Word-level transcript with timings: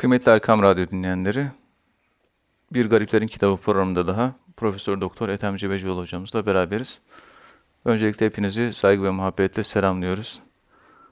Kıymetli 0.00 0.32
Erkam 0.32 0.62
Radyo 0.62 0.86
dinleyenleri, 0.90 1.46
Bir 2.72 2.90
Gariplerin 2.90 3.26
Kitabı 3.26 3.56
programında 3.56 4.06
daha 4.06 4.32
Profesör 4.56 5.00
Doktor 5.00 5.28
Ethem 5.28 5.56
Cebecioğlu 5.56 6.00
hocamızla 6.00 6.46
beraberiz. 6.46 7.00
Öncelikle 7.84 8.26
hepinizi 8.26 8.72
saygı 8.72 9.02
ve 9.02 9.10
muhabbetle 9.10 9.62
selamlıyoruz. 9.62 10.40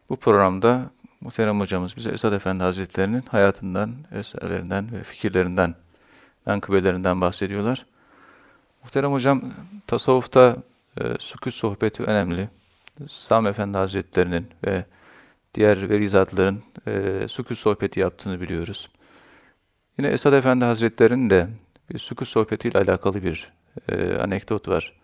Bu 0.08 0.16
programda 0.16 0.90
muhterem 1.20 1.60
hocamız 1.60 1.96
bize 1.96 2.10
Esad 2.10 2.32
Efendi 2.32 2.62
Hazretleri'nin 2.62 3.22
hayatından, 3.28 3.94
eserlerinden 4.12 4.92
ve 4.92 5.02
fikirlerinden, 5.02 5.74
menkıbelerinden 6.46 7.20
bahsediyorlar. 7.20 7.86
Muhterem 8.82 9.12
hocam, 9.12 9.42
tasavvufta 9.86 10.56
e, 11.00 11.02
sükut 11.18 11.54
sohbeti 11.54 12.02
önemli. 12.02 12.48
Sami 13.08 13.48
Efendi 13.48 13.78
Hazretleri'nin 13.78 14.46
ve 14.66 14.84
diğer 15.54 15.90
verizatların 15.90 16.62
e, 16.86 17.28
sükut 17.28 17.58
sohbeti 17.58 18.00
yaptığını 18.00 18.40
biliyoruz. 18.40 18.90
Yine 19.98 20.08
Esad 20.08 20.32
Efendi 20.32 20.64
Hazretleri'nin 20.64 21.30
de 21.30 21.48
bir 21.90 21.98
sükut 21.98 22.28
sohbetiyle 22.28 22.78
alakalı 22.78 23.22
bir 23.22 23.52
e, 23.88 24.14
anekdot 24.14 24.68
var. 24.68 25.00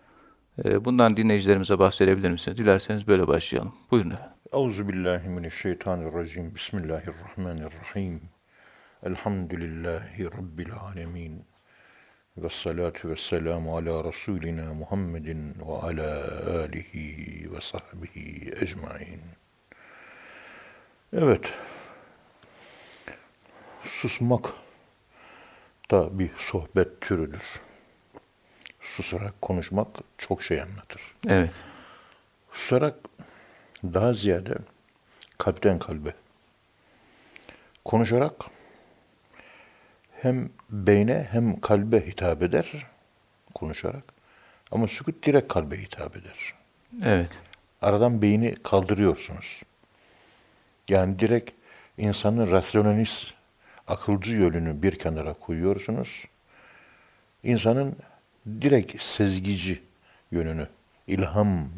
E, 0.65 0.85
bundan 0.85 1.17
dinleyicilerimize 1.17 1.79
bahsedebilir 1.79 2.29
misiniz? 2.29 2.57
Dilerseniz 2.57 3.07
böyle 3.07 3.27
başlayalım. 3.27 3.73
Buyurun 3.91 4.11
efendim. 4.11 4.31
Euzubillahimineşşeytanirracim. 4.53 6.55
Bismillahirrahmanirrahim. 6.55 8.21
Elhamdülillahi 9.03 10.25
Rabbil 10.25 10.73
alemin. 10.73 11.45
Ve 12.37 12.49
salatu 12.49 13.09
ve 13.09 13.15
selamu 13.15 13.77
ala 13.77 14.03
Resulina 14.03 14.73
Muhammedin 14.73 15.55
ve 15.59 15.73
ala 15.73 16.23
alihi 16.63 17.49
ve 17.53 17.61
sahbihi 17.61 18.53
ecmain. 18.61 19.19
Evet. 21.17 21.53
Susmak 23.85 24.53
da 25.91 26.19
bir 26.19 26.29
sohbet 26.37 27.01
türüdür. 27.01 27.61
Susarak 28.81 29.41
konuşmak 29.41 29.87
çok 30.17 30.43
şey 30.43 30.61
anlatır. 30.61 31.01
Evet. 31.27 31.51
Susarak 32.51 32.95
daha 33.83 34.13
ziyade 34.13 34.55
kalpten 35.37 35.79
kalbe. 35.79 36.13
Konuşarak 37.85 38.33
hem 40.21 40.49
beyne 40.69 41.27
hem 41.31 41.61
kalbe 41.61 42.07
hitap 42.07 42.43
eder 42.43 42.87
konuşarak. 43.53 44.03
Ama 44.71 44.87
sükut 44.87 45.25
direkt 45.25 45.53
kalbe 45.53 45.81
hitap 45.81 46.17
eder. 46.17 46.53
Evet. 47.03 47.39
Aradan 47.81 48.21
beyni 48.21 48.55
kaldırıyorsunuz. 48.55 49.61
Yani 50.89 51.19
direkt 51.19 51.51
insanın 51.97 52.51
rasyonalist, 52.51 53.33
akılcı 53.87 54.33
yönünü 54.35 54.81
bir 54.81 54.99
kenara 54.99 55.33
koyuyorsunuz. 55.33 56.25
İnsanın 57.43 57.95
direkt 58.61 59.01
sezgici 59.01 59.81
yönünü, 60.31 60.67
ilham 61.07 61.69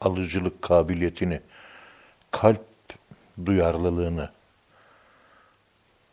alıcılık 0.00 0.62
kabiliyetini, 0.62 1.40
kalp 2.30 2.64
duyarlılığını, 3.46 4.30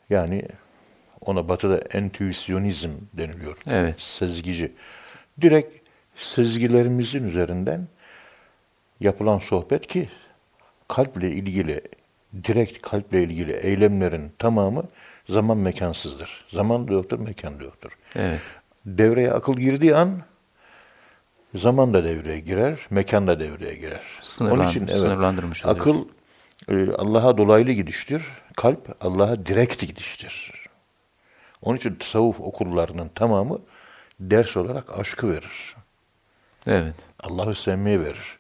yani 0.09 0.45
ona 1.22 1.50
batıda 1.50 1.78
entüisyonizm 1.78 2.91
deniliyor. 3.13 3.57
Evet. 3.67 4.02
Sezgici. 4.02 4.72
Direkt 5.41 5.89
sezgilerimizin 6.16 7.23
üzerinden 7.23 7.88
yapılan 9.00 9.39
sohbet 9.39 9.88
ki 9.88 10.09
kalple 10.88 11.31
ilgili, 11.31 11.81
direkt 12.44 12.81
kalple 12.81 13.23
ilgili 13.23 13.52
eylemlerin 13.52 14.31
tamamı 14.39 14.84
zaman 15.30 15.58
mekansızdır. 15.58 16.45
Zaman 16.52 16.88
da 16.88 16.94
yoktur, 16.94 17.20
mekan 17.20 17.59
da 17.59 17.64
yoktur. 17.64 17.92
Evet. 18.16 18.40
Devreye 18.86 19.31
akıl 19.31 19.53
girdiği 19.53 19.95
an 19.95 20.22
zaman 21.56 21.94
da 21.94 22.03
devreye 22.03 22.40
girer, 22.40 22.80
mekan 22.90 23.28
da 23.28 23.40
devreye 23.40 23.75
girer. 23.75 24.02
Sınırlan, 24.22 24.59
Onun 24.59 24.68
için 24.68 24.88
evet, 24.88 24.97
sınırlandırmış 24.97 25.66
oluyor. 25.66 25.80
akıl 25.80 26.06
e, 26.69 26.91
Allah'a 26.94 27.38
dolaylı 27.38 27.72
gidiştir, 27.72 28.22
kalp 28.56 28.97
Allah'a 29.02 29.46
direkt 29.46 29.81
gidiştir. 29.81 30.52
Onun 31.62 31.78
için 31.78 31.96
tasavvuf 31.96 32.40
okullarının 32.40 33.09
tamamı 33.16 33.59
ders 34.19 34.57
olarak 34.57 35.00
aşkı 35.00 35.30
verir. 35.31 35.75
Evet. 36.68 36.96
Allah'ı 37.19 37.56
sevmeyi 37.56 38.02
verir. 38.02 38.38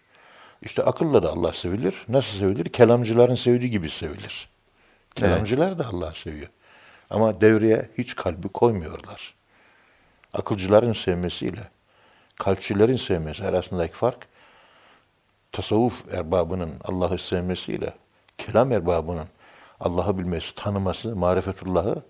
İşte 0.63 0.83
akılla 0.83 1.23
da 1.23 1.31
Allah 1.31 1.53
sevilir. 1.53 1.95
Nasıl 2.09 2.37
sevilir? 2.39 2.65
Kelamcıların 2.65 3.35
sevdiği 3.35 3.71
gibi 3.71 3.89
sevilir. 3.89 4.49
Kelamcılar 5.15 5.79
da 5.79 5.87
Allah'ı 5.87 6.15
seviyor. 6.15 6.49
Ama 7.09 7.41
devreye 7.41 7.89
hiç 7.97 8.15
kalbi 8.15 8.49
koymuyorlar. 8.49 9.33
Akılcıların 10.33 10.93
sevmesiyle 10.93 11.61
kalpçilerin 12.35 12.95
sevmesi 12.95 13.45
arasındaki 13.45 13.93
fark 13.93 14.27
tasavvuf 15.51 16.13
erbabının 16.13 16.71
Allah'ı 16.83 17.17
sevmesiyle 17.17 17.93
kelam 18.37 18.71
erbabının 18.71 19.27
Allah'ı 19.79 20.17
bilmesi, 20.17 20.55
tanıması, 20.55 21.15
marifetullahı 21.15 22.01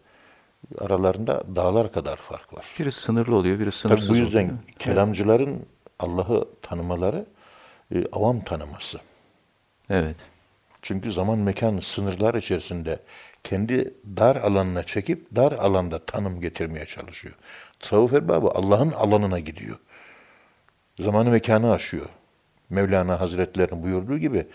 aralarında 0.80 1.44
dağlar 1.56 1.92
kadar 1.92 2.16
fark 2.16 2.54
var. 2.54 2.66
Biri 2.80 2.92
sınırlı 2.92 3.36
oluyor, 3.36 3.56
biri 3.56 3.66
Tabii 3.66 3.76
sınırsız 3.76 4.10
bu 4.10 4.16
yüzden 4.16 4.44
oluyor. 4.44 4.58
kelamcıların 4.80 5.66
Allah'ı 6.00 6.48
tanımaları 6.62 7.26
e, 7.96 8.04
avam 8.12 8.44
tanıması. 8.44 9.00
Evet. 9.90 10.18
Çünkü 10.82 11.12
zaman 11.12 11.40
mekan 11.40 11.80
sınırlar 11.80 12.34
içerisinde 12.34 13.00
kendi 13.44 13.94
dar 14.18 14.36
alanına 14.36 14.84
çekip 14.84 15.36
dar 15.36 15.52
alanda 15.52 16.06
tanım 16.06 16.42
getirmeye 16.42 16.86
çalışıyor. 16.86 17.36
Tasavvuf 17.80 18.14
erbabı 18.14 18.48
Allah'ın 18.48 18.92
alanına 18.92 19.40
gidiyor. 19.40 19.78
Zamanı 21.00 21.30
mekanı 21.30 21.72
aşıyor. 21.72 22.10
Mevlana 22.70 23.20
Hazretlerinin 23.20 23.84
buyurduğu 23.84 24.18
gibi 24.18 24.48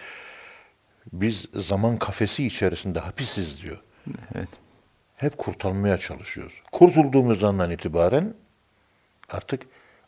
biz 1.12 1.46
zaman 1.54 1.98
kafesi 1.98 2.46
içerisinde 2.46 3.00
hapisiz 3.00 3.62
diyor. 3.62 3.78
Evet. 4.34 4.48
Hep 5.16 5.38
kurtarmaya 5.38 5.98
çalışıyoruz. 5.98 6.54
Kurtulduğumuz 6.72 7.44
andan 7.44 7.70
itibaren 7.70 8.34
artık 9.28 9.62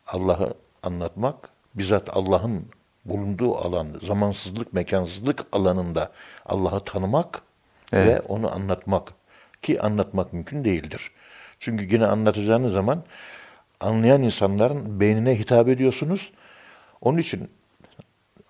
Allah'ı 0.07 0.55
anlatmak, 0.83 1.51
bizzat 1.75 2.17
Allah'ın 2.17 2.67
bulunduğu 3.05 3.57
alan, 3.57 3.87
zamansızlık, 4.03 4.73
mekansızlık 4.73 5.47
alanında 5.53 6.13
Allah'ı 6.47 6.85
tanımak 6.85 7.43
Evet. 7.93 8.09
ve 8.09 8.21
onu 8.21 8.55
anlatmak. 8.55 9.13
Ki 9.63 9.81
anlatmak 9.81 10.33
mümkün 10.33 10.65
değildir. 10.65 11.11
Çünkü 11.59 11.95
yine 11.95 12.07
anlatacağınız 12.07 12.73
zaman 12.73 13.03
anlayan 13.81 14.23
insanların 14.23 15.01
beynine 15.01 15.39
hitap 15.39 15.69
ediyorsunuz. 15.69 16.33
Onun 17.01 17.19
için 17.19 17.51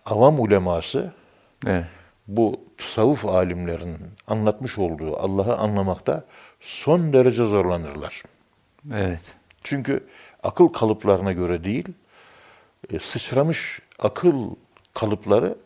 avam 0.07 0.41
uleması 0.41 1.13
Evet. 1.67 1.85
bu 2.29 2.61
tasavvuf 2.79 3.27
alimlerinin 3.27 3.99
anlatmış 4.27 4.79
olduğu 4.79 5.17
Allah'ı 5.17 5.57
anlamakta 5.57 6.25
son 6.61 7.13
derece 7.13 7.47
zorlanırlar. 7.47 8.23
Evet. 8.95 9.35
Çünkü 9.65 10.07
akıl 10.43 10.69
kalıplarına 10.69 11.33
göre 11.33 11.65
değil, 11.65 11.89
e, 12.93 12.99
sıçramış 12.99 13.81
akıl 14.01 14.51
kalıpları 14.95 15.57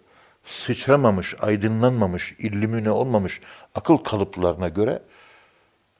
sıçramamış, 0.45 1.35
aydınlanmamış, 1.41 2.35
illimine 2.39 2.91
olmamış 2.91 3.41
akıl 3.75 3.97
kalıplarına 3.97 4.69
göre 4.69 5.03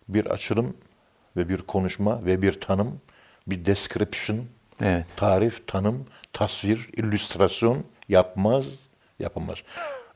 bir 0.09 0.27
açılım 0.27 0.77
ve 1.37 1.49
bir 1.49 1.63
konuşma 1.63 2.25
ve 2.25 2.43
bir 2.43 2.61
tanım, 2.61 3.01
bir 3.47 3.65
description, 3.65 4.45
Evet. 4.81 5.07
tarif, 5.17 5.67
tanım, 5.67 6.07
tasvir, 6.33 6.89
illüstrasyon 6.97 7.85
yapmaz, 8.09 8.65
yapamaz. 9.19 9.59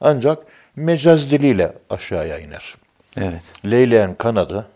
Ancak 0.01 0.47
mecaz 0.77 1.31
diliyle 1.31 1.73
aşağıya 1.91 2.39
iner. 2.39 2.75
Evet. 3.17 3.53
Leyleğin 3.65 4.15
kanadı, 4.15 4.69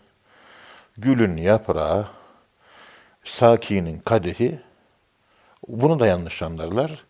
gülün 0.97 1.37
yaprağı, 1.37 2.07
sakinin 3.23 3.99
kadehi, 3.99 4.59
bunu 5.67 5.99
da 5.99 6.07
yanlış 6.07 6.41
anlarlar. 6.41 7.05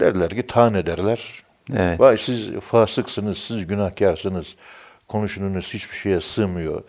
Derler 0.00 0.30
ki 0.30 0.46
tane 0.46 0.86
derler. 0.86 1.44
Evet. 1.72 2.00
Vay 2.00 2.18
siz 2.18 2.52
fasıksınız, 2.52 3.38
siz 3.38 3.66
günahkarsınız, 3.66 4.56
konuşunuz 5.08 5.74
hiçbir 5.74 5.96
şeye 5.96 6.20
sığmıyor. 6.20 6.82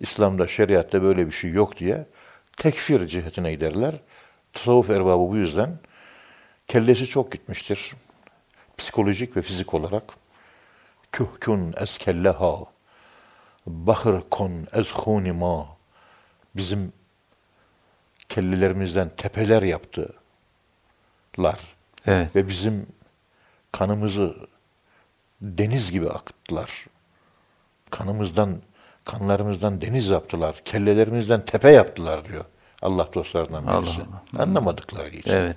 İslam'da, 0.00 0.48
şeriatta 0.48 1.02
böyle 1.02 1.26
bir 1.26 1.32
şey 1.32 1.50
yok 1.50 1.76
diye 1.76 2.06
tekfir 2.56 3.06
cihetine 3.06 3.52
giderler. 3.52 3.94
Tasavvuf 4.52 4.90
erbabı 4.90 5.30
bu 5.32 5.36
yüzden 5.36 5.78
kellesi 6.68 7.06
çok 7.06 7.32
gitmiştir. 7.32 7.92
Psikolojik 8.76 9.36
ve 9.36 9.42
fizik 9.42 9.74
olarak. 9.74 10.02
Kühkün 11.12 11.74
eskelleha, 11.80 12.64
bahır 13.66 14.22
kon 14.30 14.66
ezhuni 14.72 15.32
ma. 15.32 15.66
Bizim 16.56 16.92
kellelerimizden 18.28 19.08
tepeler 19.16 19.62
yaptılar. 19.62 20.16
Evet. 22.06 22.36
Ve 22.36 22.48
bizim 22.48 22.86
kanımızı 23.72 24.36
deniz 25.40 25.92
gibi 25.92 26.10
akıttılar. 26.10 26.86
Kanımızdan 27.90 28.62
Kanlarımızdan 29.04 29.80
deniz 29.80 30.08
yaptılar, 30.08 30.62
kellelerimizden 30.64 31.44
tepe 31.44 31.70
yaptılar 31.70 32.24
diyor 32.24 32.44
Allah 32.82 33.08
dostlarından 33.14 33.66
Allah 33.66 33.82
birisi. 33.82 34.00
Allah. 34.00 34.42
Anlamadıkları 34.42 35.08
için. 35.08 35.30
Evet. 35.30 35.56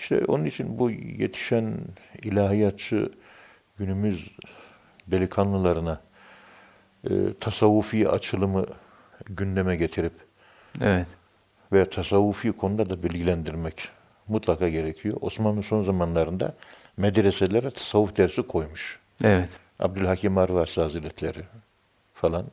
İşte 0.00 0.24
onun 0.28 0.44
için 0.44 0.78
bu 0.78 0.90
yetişen 0.90 1.78
ilahiyatçı 2.22 3.12
günümüz 3.78 4.30
delikanlılarına 5.06 6.00
e, 7.10 7.10
tasavvufi 7.40 8.08
açılımı 8.08 8.66
gündeme 9.26 9.76
getirip 9.76 10.12
Evet. 10.80 11.06
ve 11.72 11.90
tasavvufi 11.90 12.52
konuda 12.52 12.90
da 12.90 13.02
bilgilendirmek 13.02 13.88
mutlaka 14.28 14.68
gerekiyor. 14.68 15.16
Osmanlı 15.20 15.62
son 15.62 15.82
zamanlarında 15.84 16.54
medreselere 16.96 17.70
tasavvuf 17.70 18.16
dersi 18.16 18.42
koymuş. 18.42 18.98
Evet. 19.24 19.48
Abdülhakim 19.80 20.38
Arvasi 20.38 20.80
Hazretleri 20.80 21.42
falan 22.14 22.44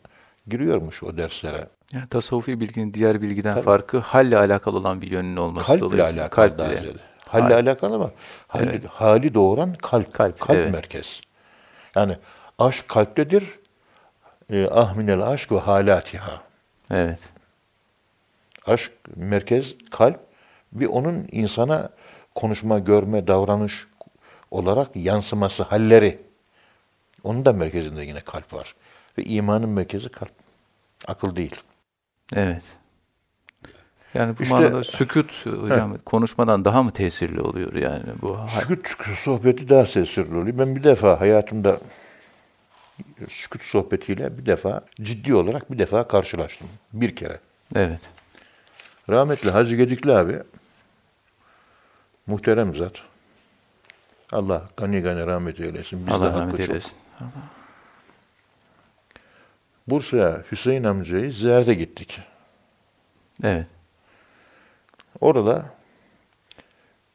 giriyormuş 0.48 1.04
o 1.04 1.18
derslere. 1.18 1.68
Yani 1.94 2.08
tasavvufi 2.08 2.60
bilginin 2.60 2.94
diğer 2.94 3.22
bilgiden 3.22 3.54
Tabii. 3.54 3.66
farkı 3.66 3.98
halle 3.98 4.38
alakalı 4.38 4.78
olan 4.78 5.02
bir 5.02 5.12
yönünün 5.12 5.36
olması 5.38 5.68
Kalple 5.68 5.82
dolayısıyla. 5.82 6.24
alakalı 6.24 6.58
daha 6.58 6.70
ziyade. 6.70 7.00
Halle 7.28 7.44
Hal. 7.44 7.52
alakalı 7.52 7.96
ama 7.96 8.12
hali, 8.48 8.88
hali 8.88 9.34
doğuran 9.34 9.74
kalp. 9.74 10.14
Kalp, 10.14 10.40
Kalp, 10.40 10.58
evet. 10.58 10.72
merkez. 10.74 11.22
Yani 11.96 12.18
aşk 12.60 12.88
kalptedir. 12.88 13.60
E, 14.50 14.68
ahminel 14.68 15.22
aşk 15.22 15.52
ve 15.52 15.60
halatiha. 15.60 16.42
Evet. 16.92 17.20
Aşk 18.66 18.92
merkez 19.16 19.76
kalp 19.92 20.20
bir 20.80 20.86
onun 20.86 21.26
insana 21.32 21.90
konuşma, 22.36 22.80
görme, 22.80 23.28
davranış 23.28 23.88
olarak 24.52 24.96
yansıması, 24.96 25.64
halleri. 25.64 26.22
Onun 27.24 27.46
da 27.46 27.54
merkezinde 27.54 28.04
yine 28.06 28.20
kalp 28.20 28.54
var. 28.54 28.76
Ve 29.18 29.24
imanın 29.24 29.70
merkezi 29.70 30.10
kalp. 30.10 30.32
Akıl 31.08 31.36
değil. 31.36 31.56
Evet. 32.34 32.64
Yani 34.14 34.38
bu 34.40 34.44
İşte- 34.44 34.56
manada 34.56 34.84
sükut 34.84 35.46
hocam 35.46 35.98
konuşmadan 36.06 36.66
daha 36.66 36.84
mı 36.84 36.92
tesirli 36.92 37.42
oluyor 37.42 37.74
yani 37.74 38.06
bu? 38.22 38.40
Sükut 38.60 38.88
sohbeti 39.20 39.70
daha 39.70 39.84
tesirli 39.86 40.38
oluyor. 40.38 40.60
Ben 40.60 40.76
bir 40.76 40.84
defa 40.84 41.22
hayatımda 41.22 41.78
sükut 43.30 43.62
sohbetiyle 43.62 44.38
bir 44.38 44.46
defa 44.46 44.82
ciddi 45.02 45.36
olarak 45.36 45.72
bir 45.72 45.80
defa 45.80 46.08
karşılaştım. 46.08 46.68
Bir 46.94 47.16
kere. 47.16 47.40
Evet. 47.76 48.02
Rahmetli 49.10 49.52
Hacı 49.52 49.76
Gedikli 49.76 50.12
abi 50.12 50.40
muhterem 52.28 52.76
zat. 52.76 53.02
Allah 54.32 54.68
gani 54.78 55.02
gani 55.02 55.28
rahmet 55.28 55.60
eylesin. 55.60 56.08
Biz 56.08 56.14
Allah 56.14 56.34
rahmet 56.34 56.60
eylesin. 56.60 56.98
Bursa'ya 59.88 60.44
Hüseyin 60.52 60.84
amcayı 60.84 61.32
ziyarete 61.32 61.74
gittik. 61.74 62.20
Evet. 63.44 63.68
Orada 65.22 65.66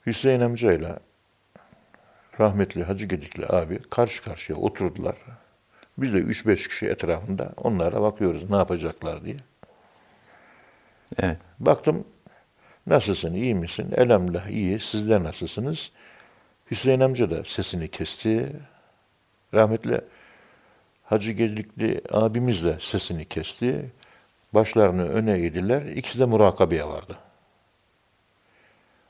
Hüseyin 0.06 0.40
amcayla 0.40 0.98
rahmetli 2.40 2.84
Hacı 2.84 3.06
Gedikli 3.06 3.46
abi 3.46 3.82
karşı 3.90 4.24
karşıya 4.24 4.58
oturdular. 4.58 5.16
Biz 5.98 6.14
de 6.14 6.18
3-5 6.18 6.68
kişi 6.68 6.86
etrafında 6.86 7.52
onlara 7.56 8.02
bakıyoruz 8.02 8.50
ne 8.50 8.56
yapacaklar 8.56 9.24
diye. 9.24 9.36
Evet. 11.18 11.38
Baktım 11.58 12.04
nasılsın 12.90 13.34
iyi 13.34 13.54
misin? 13.54 13.92
Elhamdülillah 13.96 14.46
iyi. 14.46 14.80
Sizler 14.80 15.22
nasılsınız? 15.22 15.90
Hüseyin 16.70 17.00
amca 17.00 17.30
da 17.30 17.44
sesini 17.44 17.88
kesti. 17.88 18.52
Rahmetli 19.54 20.00
Hacı 21.04 21.32
Gedikli 21.32 22.00
abimiz 22.12 22.64
de 22.64 22.78
sesini 22.80 23.24
kesti. 23.24 23.90
Başlarını 24.54 25.08
öne 25.08 25.38
eğdiler. 25.38 25.82
İkisi 25.82 26.18
de 26.18 26.24
murakabeye 26.24 26.84
vardı. 26.84 27.18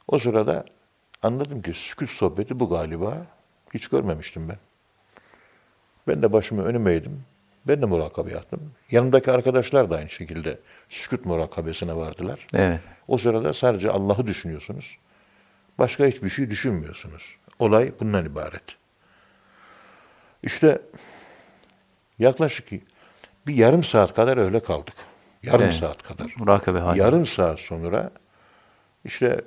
O 0.09 0.19
sırada 0.19 0.65
anladım 1.23 1.62
ki 1.62 1.73
sükut 1.73 2.11
sohbeti 2.11 2.61
bu 2.61 2.69
galiba. 2.69 3.27
Hiç 3.75 3.88
görmemiştim 3.88 4.49
ben. 4.49 4.59
Ben 6.09 6.23
de 6.23 6.32
başımı 6.32 6.65
önüme 6.65 6.93
eğdim. 6.93 7.23
Ben 7.67 7.82
de 7.82 7.87
murakabeye 7.87 8.37
attım. 8.37 8.73
Yanımdaki 8.91 9.31
arkadaşlar 9.31 9.91
da 9.91 9.97
aynı 9.97 10.11
şekilde 10.11 10.59
sükut 10.88 11.25
murakabesine 11.25 11.97
vardılar. 11.97 12.47
Evet. 12.55 12.81
O 13.11 13.19
sırada 13.19 13.53
sadece 13.53 13.91
Allah'ı 13.91 14.27
düşünüyorsunuz. 14.27 14.99
Başka 15.79 16.07
hiçbir 16.07 16.29
şey 16.29 16.51
düşünmüyorsunuz. 16.51 17.37
Olay 17.59 17.93
bundan 18.01 18.25
ibaret. 18.25 18.62
İşte 20.43 20.83
yaklaşık 22.19 22.69
bir 23.47 23.55
yarım 23.55 23.85
saat 23.85 24.15
kadar 24.15 24.37
öyle 24.37 24.61
kaldık. 24.61 24.95
Yarım 25.43 25.62
Evet. 25.62 25.75
saat 25.75 26.03
kadar. 26.03 26.35
Murakabe 26.37 26.79
hali. 26.79 26.99
Yarım 26.99 27.27
saat 27.27 27.61
sonra 27.61 28.11
işte 29.05 29.45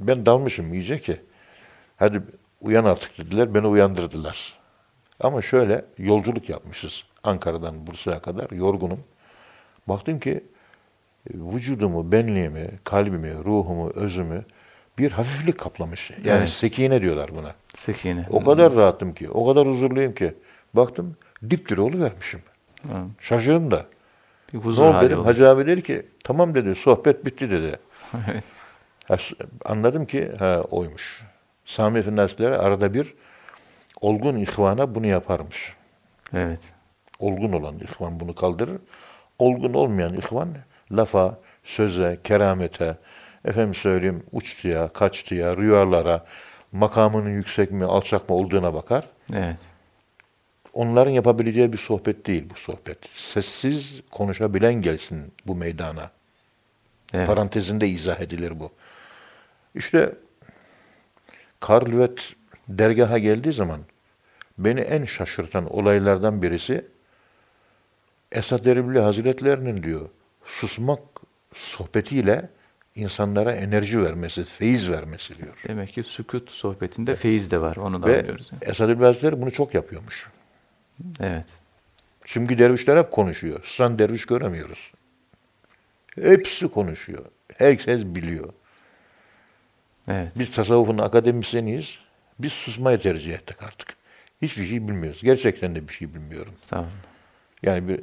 ben 0.00 0.26
dalmışım 0.26 0.74
iyice 0.74 1.00
ki 1.00 1.20
hadi 1.96 2.22
uyan 2.60 2.84
artık 2.84 3.18
dediler. 3.18 3.54
Beni 3.54 3.66
uyandırdılar. 3.66 4.58
Ama 5.20 5.42
şöyle 5.42 5.84
yolculuk 5.98 6.48
yapmışız 6.48 7.04
Ankara'dan 7.24 7.86
Bursa'ya 7.86 8.22
kadar 8.22 8.50
yorgunum. 8.50 9.04
Baktım 9.88 10.20
ki 10.20 10.44
vücudumu, 11.30 12.12
benliğimi, 12.12 12.68
kalbimi, 12.84 13.34
ruhumu, 13.44 13.90
özümü 13.90 14.44
bir 14.98 15.12
hafiflik 15.12 15.58
kaplamış. 15.58 16.10
Yani 16.10 16.38
Evet. 16.38 16.50
sekine 16.50 17.02
diyorlar 17.02 17.30
buna. 17.36 17.54
Sekine. 17.76 18.26
O 18.30 18.44
kadar 18.44 18.76
rahatım 18.76 19.14
ki, 19.14 19.30
o 19.30 19.46
kadar 19.46 19.66
huzurluyum 19.68 20.14
ki. 20.14 20.34
Baktım 20.74 21.16
dipdiri 21.50 22.00
vermişim. 22.00 22.40
Hı. 22.82 22.88
Şaşırdım 23.20 23.70
da. 23.70 23.86
Bir 24.52 24.58
Ne 24.58 24.62
huzur 24.62 24.82
oldu 24.84 24.94
hali 24.94 25.06
dedim. 25.06 25.18
olur. 25.18 25.26
Hacı 25.26 25.50
abi 25.50 25.66
dedi 25.66 25.82
ki 25.82 26.06
tamam 26.24 26.54
dedi 26.54 26.74
sohbet 26.74 27.24
bitti 27.26 27.50
dedi. 27.50 27.76
Evet. 28.30 28.44
Ha, 29.08 29.16
anladım 29.64 30.06
ki 30.06 30.32
ha 30.38 30.60
oymuş. 30.70 31.24
Sami 31.64 31.98
Efendi 31.98 32.20
Hazretleri 32.20 32.56
arada 32.58 32.94
bir 32.94 33.14
olgun 34.00 34.36
ihvana 34.38 34.94
bunu 34.94 35.06
yaparmış. 35.06 35.74
evet. 36.34 36.60
Olgun 37.18 37.52
olan 37.52 37.74
ihvan 37.78 38.20
bunu 38.20 38.34
kaldırır. 38.34 38.78
Olgun 39.38 39.74
olmayan 39.74 40.14
ihvan 40.14 40.48
lafa, 40.92 41.38
söze, 41.64 42.18
keramete, 42.24 42.96
efendim 43.44 43.74
söyleyeyim 43.74 44.22
uçtuya, 44.32 44.88
kaçtıya, 44.88 45.56
rüyalara, 45.56 46.24
makamının 46.72 47.30
yüksek 47.30 47.70
mi, 47.70 47.84
alçak 47.84 48.28
mı 48.28 48.36
olduğuna 48.36 48.74
bakar. 48.74 49.04
Evet. 49.32 49.56
Onların 50.72 51.10
yapabileceği 51.10 51.72
bir 51.72 51.78
sohbet 51.78 52.26
değil 52.26 52.50
bu 52.50 52.54
sohbet. 52.54 52.98
Sessiz 53.14 54.00
konuşabilen 54.10 54.74
gelsin 54.74 55.32
bu 55.46 55.56
meydana. 55.56 56.10
Evet. 57.12 57.26
Parantezinde 57.26 57.88
izah 57.88 58.20
edilir 58.20 58.60
bu. 58.60 58.72
İşte 59.74 60.14
Karlvet 61.60 62.32
dergaha 62.68 63.18
geldiği 63.18 63.52
zaman 63.52 63.80
beni 64.58 64.80
en 64.80 65.04
şaşırtan 65.04 65.72
olaylardan 65.72 66.42
birisi 66.42 66.84
Esad 68.32 68.66
Erbil 68.66 68.96
Hazretlerinin 68.96 69.82
diyor 69.82 70.08
susmak 70.44 71.00
sohbetiyle 71.54 72.48
insanlara 72.94 73.52
enerji 73.52 74.02
vermesi, 74.04 74.44
feyiz 74.44 74.90
vermesi 74.90 75.38
diyor. 75.38 75.54
Demek 75.68 75.92
ki 75.92 76.02
sükut 76.02 76.50
sohbetinde 76.50 77.14
feyiz 77.14 77.50
de 77.50 77.60
var. 77.60 77.76
Onu 77.76 78.02
da 78.02 78.06
Ve 78.06 78.18
anlıyoruz. 78.18 78.50
yani. 78.52 78.70
Esad 78.70 79.00
Hazretleri 79.00 79.42
bunu 79.42 79.50
çok 79.50 79.74
yapıyormuş. 79.74 80.28
Evet. 81.20 81.46
Çünkü 82.24 82.58
dervişler 82.58 82.96
hep 82.96 83.10
konuşuyor. 83.10 83.60
Susan 83.64 83.98
derviş 83.98 84.26
göremiyoruz. 84.26 84.92
Hepsi 86.14 86.68
konuşuyor. 86.68 87.24
Herkes 87.58 88.04
biliyor. 88.04 88.52
Evet. 90.08 90.32
Biz 90.38 90.54
tasavvufun 90.54 90.98
akademisyeniyiz. 90.98 91.98
Biz 92.38 92.52
susmayı 92.52 92.98
tercih 92.98 93.34
ettik 93.34 93.62
artık. 93.62 93.94
Hiçbir 94.42 94.66
şey 94.66 94.88
bilmiyoruz. 94.88 95.20
Gerçekten 95.22 95.74
de 95.74 95.88
bir 95.88 95.92
şey 95.92 96.14
bilmiyorum. 96.14 96.52
Estağfurullah. 96.56 96.90
Yani 97.62 97.88
bir 97.88 98.00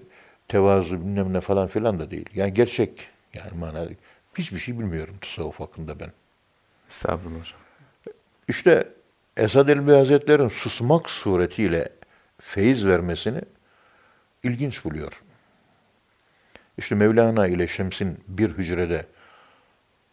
tevazu 0.51 1.01
bilmem 1.01 1.33
ne 1.33 1.41
falan 1.41 1.67
filan 1.67 1.99
da 1.99 2.11
değil. 2.11 2.29
Yani 2.35 2.53
gerçek 2.53 3.09
yani 3.33 3.51
manada 3.59 3.89
hiçbir 4.37 4.57
şey 4.57 4.79
bilmiyorum 4.79 5.15
tasavvuf 5.21 5.59
hakkında 5.59 5.99
ben. 5.99 6.11
Estağfurullah. 6.89 7.45
İşte 8.47 8.89
Esad 9.37 9.67
Elbi 9.67 9.91
Hazretleri'nin 9.91 10.49
susmak 10.49 11.09
suretiyle 11.09 11.89
feyiz 12.39 12.87
vermesini 12.87 13.41
ilginç 14.43 14.85
buluyor. 14.85 15.21
İşte 16.77 16.95
Mevlana 16.95 17.47
ile 17.47 17.67
Şems'in 17.67 18.19
bir 18.27 18.49
hücrede 18.49 19.05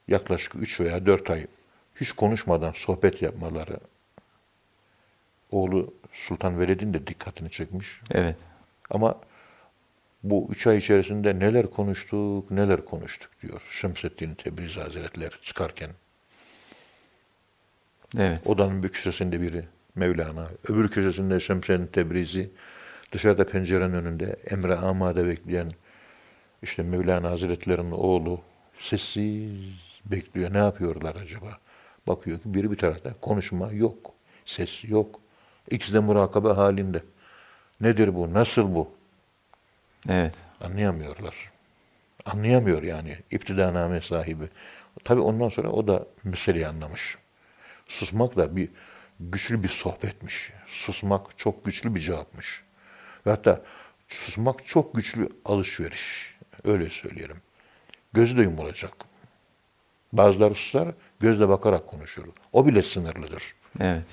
yaklaşık 0.09 0.55
üç 0.55 0.81
veya 0.81 1.07
dört 1.07 1.31
ay 1.31 1.47
hiç 2.01 2.13
konuşmadan 2.13 2.73
sohbet 2.73 3.23
yapmaları 3.23 3.79
oğlu 5.51 5.95
Sultan 6.13 6.61
Veled'in 6.61 6.95
de 6.95 7.07
dikkatini 7.07 7.51
çekmiş. 7.51 8.01
Evet. 8.11 8.37
Ama 8.91 9.15
bu 10.23 10.49
üç 10.51 10.67
ay 10.67 10.79
içerisinde 10.79 11.39
neler 11.39 11.71
konuştuk, 11.71 12.51
neler 12.51 12.85
konuştuk 12.85 13.31
diyor 13.43 13.63
Şemseddin 13.71 14.35
Tebrizi 14.35 14.81
Hazretleri 14.81 15.35
çıkarken. 15.43 15.91
Evet. 18.19 18.47
Odanın 18.47 18.83
bir 18.83 18.89
köşesinde 18.89 19.41
biri 19.41 19.65
Mevlana, 19.95 20.49
öbür 20.69 20.89
köşesinde 20.89 21.41
Şemseddin 21.41 21.87
Tebrizi, 21.87 22.51
Dışarıda 23.13 23.47
pencerenin 23.47 23.95
önünde 23.95 24.37
emre 24.51 24.77
amade 24.77 25.27
bekleyen 25.27 25.69
işte 26.63 26.83
Mevlana 26.83 27.31
Hazretleri'nin 27.31 27.91
oğlu 27.91 28.41
sessiz 28.79 29.51
bekliyor. 30.05 30.53
Ne 30.53 30.59
yapıyorlar 30.59 31.15
acaba? 31.15 31.59
Bakıyor 32.07 32.39
ki 32.39 32.55
biri 32.55 32.71
bir 32.71 32.77
tarafta 32.77 33.15
konuşma 33.21 33.73
yok. 33.73 34.13
Ses 34.45 34.85
yok. 34.85 35.21
İkisi 35.71 35.95
de 35.95 35.99
murakabe 35.99 36.49
halinde. 36.49 37.03
Nedir 37.81 38.15
bu? 38.15 38.35
Nasıl 38.35 38.75
bu? 38.75 38.91
Evet. 40.09 40.35
Anlayamıyorlar. 40.61 41.35
Anlayamıyor 42.25 42.83
yani 42.83 43.19
iptidaname 43.31 44.01
sahibi. 44.01 44.49
Tabi 45.05 45.21
ondan 45.21 45.49
sonra 45.49 45.71
o 45.71 45.87
da 45.87 46.07
meseleyi 46.25 46.67
anlamış. 46.69 47.19
Susmak 47.89 48.37
da 48.37 48.57
bir 48.57 48.69
güçlü 49.21 49.63
bir 49.63 49.69
sohbetmiş. 49.69 50.53
Susmak 50.67 51.39
çok 51.39 51.65
güçlü 51.65 51.95
bir 51.95 52.01
cevapmış. 52.01 52.63
Ve 53.27 53.31
hatta 53.31 53.63
susmak 54.09 54.67
çok 54.67 54.95
güçlü 54.95 55.29
alışveriş. 55.45 56.37
Öyle 56.65 56.91
söyleyelim. 56.91 57.37
Gözü 58.13 58.37
de 58.37 58.43
yumulacak. 58.43 58.93
Bazıları 60.13 60.55
susar, 60.55 60.89
gözle 61.21 61.49
bakarak 61.49 61.87
konuşur. 61.87 62.25
O 62.53 62.67
bile 62.67 62.83
sınırlıdır. 62.83 63.55
Evet. 63.81 64.07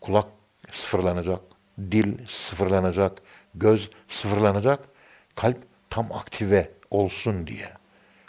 Kulak 0.00 0.26
sıfırlanacak, 0.72 1.40
dil 1.78 2.26
sıfırlanacak, 2.28 3.22
göz 3.54 3.90
sıfırlanacak, 4.08 4.93
kalp 5.34 5.58
tam 5.90 6.12
aktive 6.12 6.70
olsun 6.90 7.46
diye. 7.46 7.72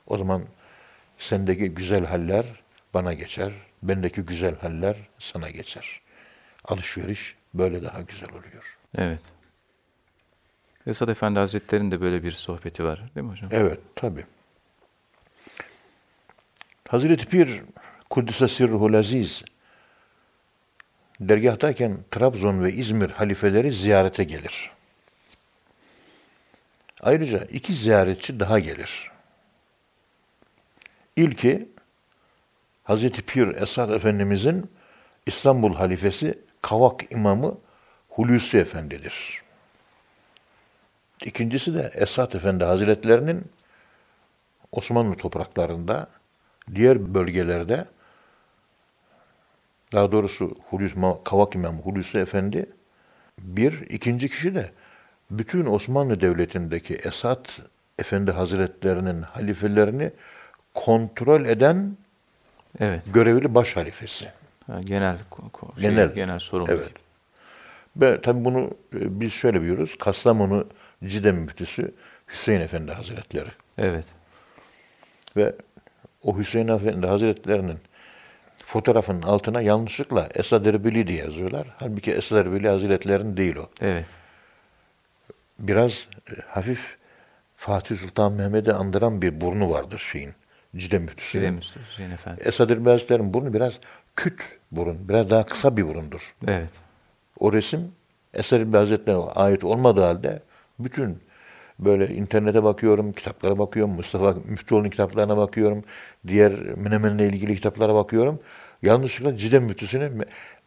O 0.08 0.18
zaman 0.18 0.44
sendeki 1.18 1.70
güzel 1.70 2.06
haller 2.06 2.46
bana 2.94 3.14
geçer, 3.14 3.52
bendeki 3.84 4.22
güzel 4.22 4.56
haller 4.60 4.98
sana 5.20 5.50
geçer. 5.50 6.02
Alışveriş 6.66 7.36
böyle 7.54 7.84
daha 7.84 8.02
güzel 8.02 8.30
oluyor. 8.30 8.78
Evet. 8.98 9.20
Esad 10.88 11.08
Efendi 11.08 11.40
Hazretleri'nin 11.40 11.92
de 11.92 12.02
böyle 12.02 12.24
bir 12.24 12.32
sohbeti 12.32 12.84
var 12.84 13.04
değil 13.16 13.26
mi 13.26 13.32
hocam? 13.32 13.50
Evet, 13.54 13.80
tabi. 13.96 14.26
Hazreti 16.88 17.26
Pir 17.26 17.62
Kuddise 18.10 18.48
Sirruhul 18.48 18.94
Aziz 18.94 19.44
dergahtayken 21.20 21.98
Trabzon 22.12 22.64
ve 22.64 22.74
İzmir 22.74 23.10
halifeleri 23.10 23.72
ziyarete 23.72 24.24
gelir. 24.24 24.72
Ayrıca 27.02 27.40
iki 27.40 27.74
ziyaretçi 27.74 28.40
daha 28.40 28.60
gelir. 28.60 29.12
İlki 31.16 31.70
Hazreti 32.84 33.22
Pir 33.22 33.48
Esad 33.48 33.90
Efendimizin 33.90 34.72
İstanbul 35.26 35.76
halifesi 35.76 36.40
Kavak 36.62 37.12
imamı 37.12 37.58
Hulusi 38.10 38.58
Efendi'dir. 38.58 39.44
İkincisi 41.26 41.74
de 41.74 41.92
Esad 41.94 42.34
Efendi 42.34 42.64
Hazretlerinin 42.64 43.46
Osmanlı 44.72 45.16
topraklarında 45.16 46.08
diğer 46.76 47.14
bölgelerde 47.14 47.86
daha 49.94 50.12
doğrusu 50.12 50.58
Hulusi, 50.70 50.96
Kavak 51.24 51.56
İmamı 51.56 51.82
Hulusi 51.82 52.18
Efendi 52.18 52.70
bir, 53.40 53.82
ikinci 53.82 54.30
kişi 54.30 54.56
de 54.56 54.72
bütün 55.32 55.66
Osmanlı 55.66 56.22
Devleti'ndeki 56.22 56.94
Esad 56.96 57.46
Efendi 58.00 58.32
Hazretlerinin 58.32 59.22
halifelerini 59.22 60.12
kontrol 60.74 61.46
eden 61.46 61.98
Evet. 62.80 63.02
görevli 63.14 63.56
baş 63.56 63.76
halifesi. 63.76 64.26
Ha, 64.68 64.82
genel 64.82 65.18
şey, 65.18 65.90
Genel. 65.90 66.14
genel 66.14 66.40
sorumlu. 66.40 66.72
Evet. 66.72 66.92
Ve 67.98 68.22
tabi 68.22 68.46
bunu 68.46 68.60
e, 68.96 69.20
biz 69.20 69.34
şöyle 69.34 69.62
biliyoruz. 69.62 69.96
Kastamonu 70.00 70.68
Cide 71.06 71.32
müftüsü 71.32 71.92
Hüseyin 72.32 72.62
Efendi 72.62 72.92
Hazretleri. 72.92 73.50
Evet. 73.78 74.06
Ve 75.38 75.56
o 76.24 76.38
Hüseyin 76.40 76.68
Efendi 76.68 77.08
Hazretlerinin 77.08 77.78
fotoğrafının 78.66 79.22
altına 79.22 79.62
yanlışlıkla 79.62 80.30
Esad 80.36 80.66
Erbili 80.66 81.08
diye 81.08 81.18
yazıyorlar. 81.18 81.68
Halbuki 81.80 82.12
Esad 82.12 82.38
Erbili 82.38 82.70
Hazretlerinin 82.70 83.38
değil 83.38 83.56
o. 83.56 83.70
Evet. 83.82 84.06
Biraz 85.60 85.92
e, 85.92 86.34
hafif 86.48 86.98
Fatih 87.56 87.96
Sultan 87.96 88.32
Mehmet'i 88.32 88.74
andıran 88.74 89.22
bir 89.22 89.42
burnu 89.42 89.70
vardır 89.70 90.00
şeyin. 90.12 90.34
Cide 90.76 91.00
müftüsünün. 91.00 91.62
Hüseyin 91.92 92.12
Efendi. 92.12 92.42
Esad 92.42 92.70
Erbil 92.70 92.86
Hazretleri'nin 92.86 93.34
burnu 93.34 93.54
biraz 93.54 93.74
küt 94.16 94.42
burun. 94.72 95.10
Biraz 95.10 95.30
daha 95.30 95.46
kısa 95.46 95.78
bir 95.78 95.88
burundur. 95.88 96.36
Evet. 96.48 96.70
O 97.40 97.54
resim 97.54 97.92
Esad 98.34 98.60
Erbil 98.60 98.78
Hazretleri'ne 98.78 99.22
ait 99.22 99.64
olmadığı 99.64 100.02
halde 100.02 100.42
bütün 100.80 101.20
böyle 101.80 102.08
internete 102.16 102.64
bakıyorum, 102.64 103.14
kitaplara 103.14 103.60
bakıyorum, 103.60 103.94
Mustafa 103.94 104.36
Müftüoğlu'nun 104.46 104.90
kitaplarına 104.90 105.38
bakıyorum, 105.38 105.84
diğer 106.28 106.52
Menemen'le 106.54 107.20
ilgili 107.20 107.56
kitaplara 107.56 107.96
bakıyorum. 107.96 108.40
Yanlışlıkla 108.82 109.38
Cide 109.38 109.60
müftüsüne 109.60 110.10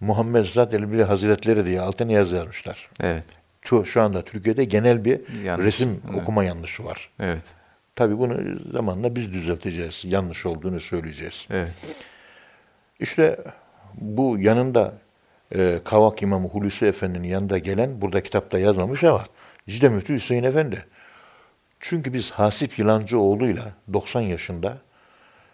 Muhammed 0.00 0.45
Zat 0.45 0.75
Elbili 0.75 1.04
Hazretleri 1.04 1.66
diye 1.66 1.80
altına 1.80 2.12
yazı 2.12 2.37
yazmışlar. 2.37 2.90
Evet. 3.00 3.25
Şu, 3.84 4.02
anda 4.02 4.25
Türkiye'de 4.25 4.64
genel 4.64 5.04
bir 5.04 5.20
Yanlış, 5.44 5.66
resim 5.66 6.02
evet. 6.10 6.22
okuma 6.22 6.44
yanlışı 6.44 6.84
var. 6.84 7.10
Evet. 7.20 7.44
Tabii 7.96 8.18
bunu 8.18 8.58
zamanla 8.72 9.16
biz 9.16 9.32
düzelteceğiz. 9.32 10.02
Yanlış 10.04 10.46
olduğunu 10.46 10.80
söyleyeceğiz. 10.80 11.46
Evet. 11.50 11.72
İşte 13.00 13.38
bu 13.94 14.38
yanında 14.38 14.94
e, 15.54 15.80
Kavak 15.84 16.22
İmamı 16.22 16.48
Hulusi 16.48 16.87
Efendi'nin 16.87 17.28
yanında 17.28 17.58
gelen, 17.58 18.00
burada 18.00 18.22
kitapta 18.22 18.58
yazmamış 18.58 19.04
ama 19.04 19.25
Cide 19.68 19.88
Müftü 19.88 20.14
Hüseyin 20.14 20.42
Efendi. 20.42 20.84
Çünkü 21.80 22.12
biz 22.12 22.30
Hasip 22.30 22.78
Yılancıoğlu'yla 22.78 23.72
90 23.92 24.20
yaşında 24.20 24.78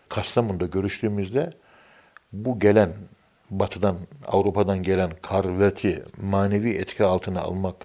Kastamonu'da 0.08 0.66
görüştüğümüzde 0.66 1.50
bu 2.32 2.58
gelen 2.58 2.92
batıdan, 3.50 3.96
Avrupa'dan 4.26 4.82
gelen 4.82 5.10
karveti 5.22 6.02
manevi 6.22 6.70
etki 6.70 7.04
altına 7.04 7.40
almak 7.40 7.76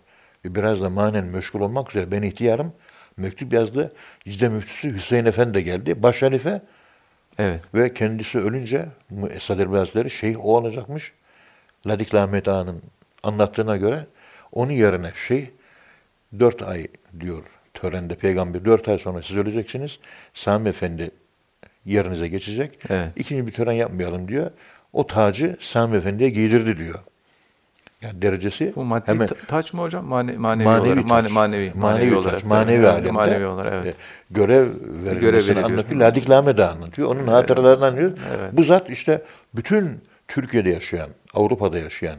ve 0.46 0.56
biraz 0.56 0.82
da 0.82 0.90
manen 0.90 1.26
meşgul 1.26 1.62
olmak 1.62 1.90
üzere 1.90 2.12
ben 2.12 2.22
ihtiyarım 2.22 2.74
mektup 3.18 3.54
yazdı. 3.54 3.94
Cide 4.28 4.50
Müftüsü 4.50 4.94
Hüseyin 4.94 5.26
Efendi 5.26 5.54
de 5.54 5.62
geldi. 5.62 6.04
Baş 6.04 6.22
halife 6.22 6.62
Evet. 7.38 7.62
ve 7.74 7.94
kendisi 7.94 8.40
ölünce 8.40 8.86
Esad 9.30 9.60
Erbil 9.60 9.76
Hazretleri 9.78 10.10
şeyh 10.10 10.46
o 10.46 10.58
olacakmış. 10.58 11.14
Ladik 11.88 12.14
Ahmet 12.14 12.48
Ağa'nın 12.48 12.82
anlattığına 13.24 13.78
göre 13.78 14.06
onun 14.52 14.72
yerine 14.72 15.12
şeyh 15.28 15.48
dört 16.40 16.64
ay 16.64 16.88
diyor 17.20 17.44
törende 17.74 18.16
peygamber 18.16 18.66
dört 18.66 18.88
ay 18.88 18.98
sonra 18.98 19.22
siz 19.22 19.38
öleceksiniz. 19.38 20.00
Sami 20.34 20.70
Efendi 20.70 21.12
yerinize 21.86 22.28
geçecek. 22.28 22.80
Evet. 22.90 23.10
İkinci 23.16 23.48
bir 23.48 23.52
tören 23.52 23.72
yapmayalım 23.72 24.28
diyor. 24.28 24.52
O 24.94 25.08
tacı 25.08 25.58
Sami 25.60 25.98
Efendi'ye 25.98 26.30
giydirdi 26.30 26.78
diyor. 26.78 27.00
Yani 28.02 28.22
derecesi 28.22 28.74
Bu 28.76 28.84
maddi 28.84 29.08
hemen 29.08 29.28
ta- 29.28 29.36
taç 29.48 29.74
mı 29.74 29.82
hocam? 29.82 30.06
Mane- 30.06 30.38
manevi, 30.38 30.66
manevi 30.66 30.92
olarak. 30.92 31.06
Mane- 31.06 31.28
taç. 31.28 31.32
manevi. 31.36 31.72
manevi, 31.76 32.16
olarak. 32.16 32.34
taç, 32.34 32.44
manevi 32.44 32.88
alemde 32.88 33.12
Manevi 33.12 33.46
olarak 33.46 33.74
evet. 33.74 33.96
e, 33.96 33.98
görev 34.34 34.68
verilmesini 35.06 35.64
anlatıyor. 35.64 36.02
Ladik 36.02 36.30
Lahmet 36.30 36.60
Ağa 36.60 36.70
anlatıyor. 36.70 37.08
Onun 37.16 37.28
hatıralarını 37.28 37.86
anlıyor. 37.86 38.12
Evet. 38.40 38.50
Bu 38.54 38.64
zat 38.64 38.90
işte 38.90 39.22
bütün 39.56 40.02
Türkiye'de 40.28 40.70
yaşayan, 40.70 41.10
Avrupa'da 41.34 41.78
yaşayan 41.80 42.18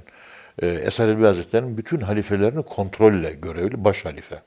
e, 0.63 0.67
Esad 0.69 1.09
Elbi 1.09 1.25
Hazretleri'nin 1.25 1.77
bütün 1.77 2.01
halifelerini 2.01 2.63
kontrolle 2.63 3.33
görevli 3.33 3.85
baş 3.85 4.05
halife. 4.05 4.43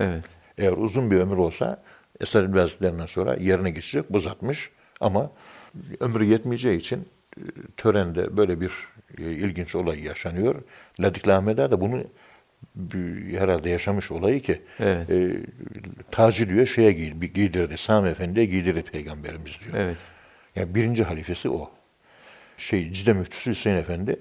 Evet. 0.00 0.24
Eğer 0.58 0.72
uzun 0.72 1.10
bir 1.10 1.16
ömür 1.16 1.36
olsa 1.36 1.82
Esad 2.20 2.44
Elbi 2.44 2.58
Hazretleri'nden 2.58 3.06
sonra 3.06 3.34
yerine 3.34 3.70
geçecek 3.70 4.12
bu 4.12 4.20
zatmış. 4.20 4.70
Ama 5.00 5.30
ömrü 6.00 6.24
yetmeyeceği 6.24 6.78
için 6.78 7.08
törende 7.76 8.36
böyle 8.36 8.60
bir 8.60 8.70
e, 9.18 9.22
ilginç 9.22 9.74
olay 9.74 10.00
yaşanıyor. 10.00 10.62
Ladik 11.00 11.28
Lahmet 11.28 11.58
Ağa 11.58 11.70
da 11.70 11.80
bunu 11.80 12.04
herhalde 13.30 13.68
yaşamış 13.70 14.10
olayı 14.10 14.42
ki 14.42 14.62
Evet. 14.78 15.10
e, 15.10 15.36
tacı 16.10 16.48
diyor 16.48 16.66
şeye 16.66 16.92
giydirdi. 16.92 17.78
Sami 17.78 18.08
Efendi'ye 18.08 18.46
giydirdi 18.46 18.82
peygamberimiz 18.82 19.52
diyor. 19.64 19.74
Evet. 19.76 19.96
Yani 20.56 20.74
birinci 20.74 21.04
halifesi 21.04 21.48
o. 21.48 21.70
Şey 22.58 22.92
Cide 22.92 23.12
Müftüsü 23.12 23.50
Hüseyin 23.50 23.76
Efendi 23.76 24.20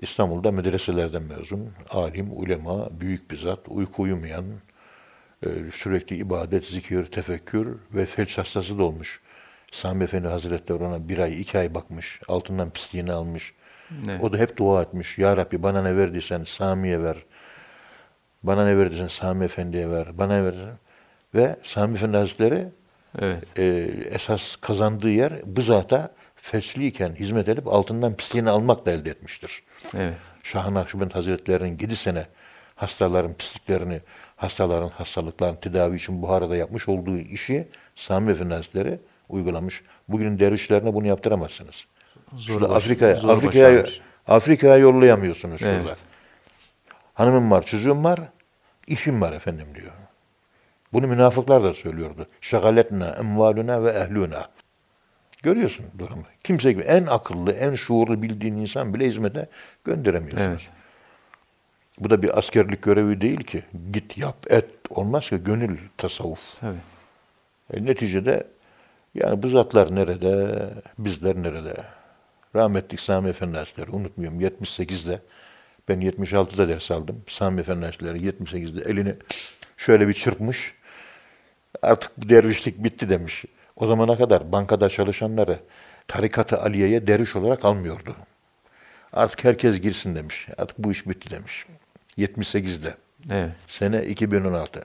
İstanbul'da 0.00 0.50
medreselerden 0.50 1.22
mezun, 1.22 1.68
alim, 1.90 2.28
ulema, 2.32 3.00
büyük 3.00 3.30
bir 3.30 3.36
zat, 3.36 3.58
uyku 3.68 4.02
uyumayan, 4.02 4.44
e, 5.46 5.48
sürekli 5.72 6.16
ibadet, 6.16 6.64
zikir, 6.64 7.06
tefekkür 7.06 7.76
ve 7.94 8.06
felç 8.06 8.38
hastası 8.38 8.78
da 8.78 8.82
olmuş. 8.82 9.20
Sami 9.70 10.04
Efendi 10.04 10.28
Hazretleri 10.28 10.84
ona 10.84 11.08
bir 11.08 11.18
ay, 11.18 11.40
iki 11.40 11.58
ay 11.58 11.74
bakmış, 11.74 12.20
altından 12.28 12.70
pisliğini 12.70 13.12
almış. 13.12 13.54
Evet. 14.08 14.22
O 14.22 14.32
da 14.32 14.36
hep 14.38 14.56
dua 14.56 14.82
etmiş. 14.82 15.18
Ya 15.18 15.36
Rabbi 15.36 15.62
bana 15.62 15.82
ne 15.82 15.96
verdiysen 15.96 16.44
Sami'ye 16.44 17.02
ver. 17.02 17.16
Bana 18.42 18.64
ne 18.64 18.78
verdiysen 18.78 19.08
Sami 19.08 19.44
Efendi'ye 19.44 19.90
ver. 19.90 20.18
Bana 20.18 20.36
ne 20.36 20.44
verdiysen. 20.44 20.78
Ve 21.34 21.56
Sami 21.62 21.94
Efendi 21.94 22.16
Hazretleri 22.16 22.68
Evet. 23.18 23.58
e, 23.58 23.64
esas 24.10 24.56
kazandığı 24.56 25.10
yer 25.10 25.32
bu 25.44 25.62
zata 25.62 26.10
feçliyken 26.36 27.14
hizmet 27.14 27.48
edip 27.48 27.68
altından 27.68 28.16
pisliğini 28.16 28.50
almakla 28.50 28.90
elde 28.92 29.10
etmiştir. 29.10 29.62
Evet. 29.96 30.14
Şah-ı 30.42 30.74
Nakşibend 30.74 31.10
Hazretleri'nin 31.10 31.78
7 31.80 31.96
sene 31.96 32.26
hastaların 32.74 33.34
pisliklerini, 33.34 34.00
hastaların 34.36 34.88
hastalıklarını 34.88 35.60
tedavi 35.60 35.96
için 35.96 36.22
Buhara'da 36.22 36.56
yapmış 36.56 36.88
olduğu 36.88 37.18
işi 37.18 37.68
Sami 37.96 38.30
Efendi 38.30 38.54
Hazretleri 38.54 38.98
uygulamış. 39.30 39.82
Bugünün 40.08 40.38
dervişlerine 40.38 40.94
bunu 40.94 41.06
yaptıramazsınız. 41.06 41.84
Şurada 42.46 42.74
Afrika'ya 42.74 43.16
Afrika'ya. 43.16 43.84
Afrika'ya 44.26 44.76
yollayamıyorsunuz 44.76 45.60
şurada. 45.60 45.74
Evet. 45.74 45.98
Hanımım 47.14 47.50
var, 47.50 47.66
çocuğum 47.66 48.04
var, 48.04 48.20
işim 48.86 49.20
var 49.20 49.32
efendim 49.32 49.66
diyor. 49.74 49.92
Bunu 50.92 51.06
münafıklar 51.06 51.62
da 51.62 51.74
söylüyordu. 51.74 52.26
Şagaletna 52.40 53.08
emvaluna 53.08 53.84
ve 53.84 53.90
ehluna. 53.90 54.48
Görüyorsun 55.42 55.86
durumu. 55.98 56.22
Kimse 56.44 56.72
gibi 56.72 56.82
en 56.82 57.06
akıllı, 57.06 57.52
en 57.52 57.74
şuurlu 57.74 58.22
bildiğin 58.22 58.56
insan 58.56 58.94
bile 58.94 59.08
hizmete 59.08 59.48
gönderemiyorsunuz. 59.84 60.70
Evet. 60.70 60.80
Bu 61.98 62.10
da 62.10 62.22
bir 62.22 62.38
askerlik 62.38 62.82
görevi 62.82 63.20
değil 63.20 63.44
ki. 63.44 63.62
Git 63.92 64.18
yap 64.18 64.52
et. 64.52 64.70
Olmaz 64.90 65.28
ki 65.28 65.36
gönül 65.44 65.78
tasavvuf. 65.98 66.60
Tabii. 66.60 66.76
E, 67.72 67.84
neticede 67.84 68.46
yani 69.14 69.42
bu 69.42 69.48
zatlar 69.48 69.94
nerede, 69.94 70.58
bizler 70.98 71.36
nerede? 71.36 71.84
Rahmetlik 72.56 73.00
Sami 73.00 73.28
Efendi 73.28 73.56
Hazretleri 73.56 73.90
unutmuyorum 73.90 74.40
78'de 74.40 75.20
ben 75.88 76.00
76'da 76.00 76.68
ders 76.68 76.90
aldım. 76.90 77.24
Sami 77.28 77.60
Efendi 77.60 77.84
Hazretleri 77.84 78.18
78'de 78.18 78.90
elini 78.90 79.14
şöyle 79.76 80.08
bir 80.08 80.14
çırpmış. 80.14 80.74
Artık 81.82 82.12
bu 82.16 82.28
dervişlik 82.28 82.84
bitti 82.84 83.08
demiş. 83.08 83.44
O 83.76 83.86
zamana 83.86 84.18
kadar 84.18 84.52
bankada 84.52 84.88
çalışanları 84.88 85.58
tarikatı 86.08 86.60
Aliye'ye 86.60 87.06
derviş 87.06 87.36
olarak 87.36 87.64
almıyordu. 87.64 88.16
Artık 89.12 89.44
herkes 89.44 89.80
girsin 89.80 90.14
demiş. 90.14 90.48
Artık 90.58 90.78
bu 90.78 90.92
iş 90.92 91.08
bitti 91.08 91.30
demiş. 91.30 91.66
78'de. 92.18 92.94
Evet. 93.30 93.52
Sene 93.66 94.06
2016. 94.06 94.82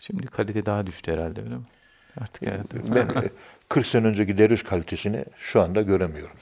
Şimdi 0.00 0.26
kalite 0.26 0.66
daha 0.66 0.86
düştü 0.86 1.12
herhalde 1.12 1.42
öyle 1.42 1.54
mi? 1.54 1.64
Artık 2.20 2.42
evet. 2.42 2.66
Ben 2.74 3.22
e, 3.22 3.30
40 3.68 3.86
sene 3.86 4.06
önceki 4.06 4.38
derviş 4.38 4.62
kalitesini 4.62 5.24
şu 5.38 5.60
anda 5.60 5.82
göremiyorum. 5.82 6.36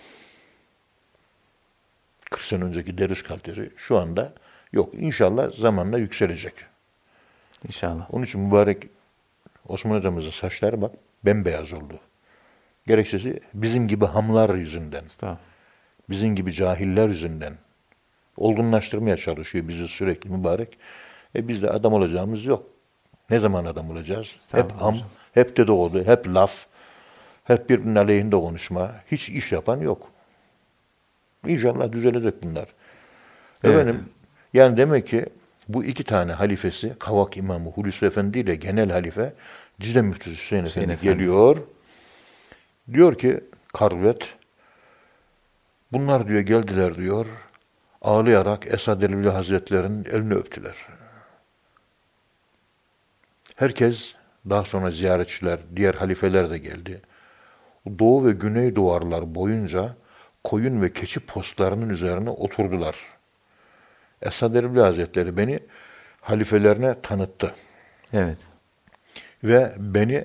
40 2.31 2.43
sene 2.43 2.65
önceki 2.65 2.99
derviş 2.99 3.23
kalitesi 3.23 3.71
şu 3.77 3.99
anda 3.99 4.33
yok. 4.73 4.95
İnşallah 4.95 5.53
zamanla 5.59 5.99
yükselecek. 5.99 6.55
İnşallah. 7.67 8.15
Onun 8.15 8.25
için 8.25 8.41
mübarek 8.41 8.89
Osman 9.69 9.97
hocamızın 9.97 10.31
saçları 10.31 10.83
bak 10.83 10.93
bembeyaz 11.25 11.73
oldu. 11.73 12.01
Gerekçesi 12.87 13.41
bizim 13.55 13.89
gibi 13.89 14.07
hamlar 14.07 14.55
yüzünden, 14.55 15.05
bizim 16.11 16.35
gibi 16.35 16.53
cahiller 16.53 17.09
yüzünden 17.09 17.55
olgunlaştırmaya 18.37 19.17
çalışıyor 19.17 19.69
bizi 19.69 19.89
sürekli 19.89 20.31
mübarek. 20.31 20.79
E 21.35 21.49
biz 21.49 21.63
de 21.63 21.71
adam 21.71 21.93
olacağımız 21.93 22.45
yok. 22.45 22.67
Ne 23.31 23.39
zaman 23.39 23.65
adam 23.65 23.91
olacağız? 23.91 24.29
Hep 24.53 24.73
ham, 24.73 24.95
hocam. 24.95 25.09
Hep 25.33 25.57
dedikodu, 25.57 26.05
hep 26.05 26.29
laf, 26.29 26.67
hep 27.45 27.71
birbirinin 27.71 27.95
aleyhinde 27.95 28.37
konuşma. 28.37 28.91
Hiç 29.11 29.29
iş 29.29 29.53
yapan 29.53 29.81
yok. 29.81 30.09
İnşallah 31.47 31.93
düzelecek 31.93 32.43
bunlar. 32.43 32.69
Evet. 33.65 33.75
Efendim, 33.75 34.05
yani 34.53 34.77
demek 34.77 35.09
ki 35.09 35.27
bu 35.69 35.85
iki 35.85 36.05
tane 36.05 36.33
halifesi, 36.33 36.95
Kavak 36.99 37.37
İmamı 37.37 37.71
Hulusi 37.71 38.07
Efendi 38.07 38.39
ile 38.39 38.55
genel 38.55 38.91
halife 38.91 39.33
Cide 39.81 40.03
Müftüsü 40.03 40.37
Hüseyin, 40.37 40.65
Hüseyin 40.65 40.89
Efendi, 40.89 41.09
Efendi. 41.09 41.19
geliyor. 41.19 41.57
Diyor 42.93 43.19
ki 43.19 43.41
Karvet, 43.73 44.35
bunlar 45.93 46.29
diyor 46.29 46.41
geldiler 46.41 46.97
diyor, 46.97 47.27
ağlayarak 48.03 48.67
Esad 48.67 49.03
Erbil 49.03 49.29
Hazretleri'nin 49.29 50.05
elini 50.05 50.35
öptüler. 50.35 50.75
Herkes, 53.57 54.15
daha 54.51 54.65
sonra 54.65 54.91
ziyaretçiler, 54.91 55.59
diğer 55.77 55.95
halifeler 55.95 56.51
de 56.51 56.59
geldi. 56.59 57.03
Doğu 57.99 58.27
ve 58.27 58.33
güney 58.33 58.75
duvarlar 58.75 59.35
boyunca 59.35 59.95
koyun 60.45 60.83
ve 60.83 60.93
keçi 60.93 61.21
postlarının 61.21 61.89
üzerine 61.89 62.31
oturdular. 62.31 62.97
Esad 64.23 64.55
Erbil 64.55 64.81
Hazretleri 64.81 65.37
beni 65.37 65.59
halifelerine 66.21 67.01
tanıttı 67.03 67.55
Evet. 68.13 68.39
ve 69.45 69.73
beni 69.79 70.25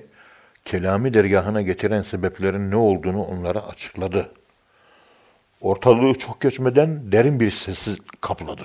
kelami 0.64 1.14
dergahına 1.14 1.62
getiren 1.62 2.02
sebeplerin 2.02 2.70
ne 2.70 2.76
olduğunu 2.76 3.22
onlara 3.22 3.66
açıkladı. 3.66 4.32
Ortalığı 5.60 6.14
çok 6.14 6.40
geçmeden 6.40 7.12
derin 7.12 7.40
bir 7.40 7.50
sessiz 7.50 7.98
kapladı. 8.20 8.62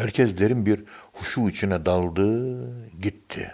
Herkes 0.00 0.38
derin 0.38 0.66
bir 0.66 0.84
huşu 1.12 1.48
içine 1.48 1.86
daldı, 1.86 2.30
gitti. 3.00 3.52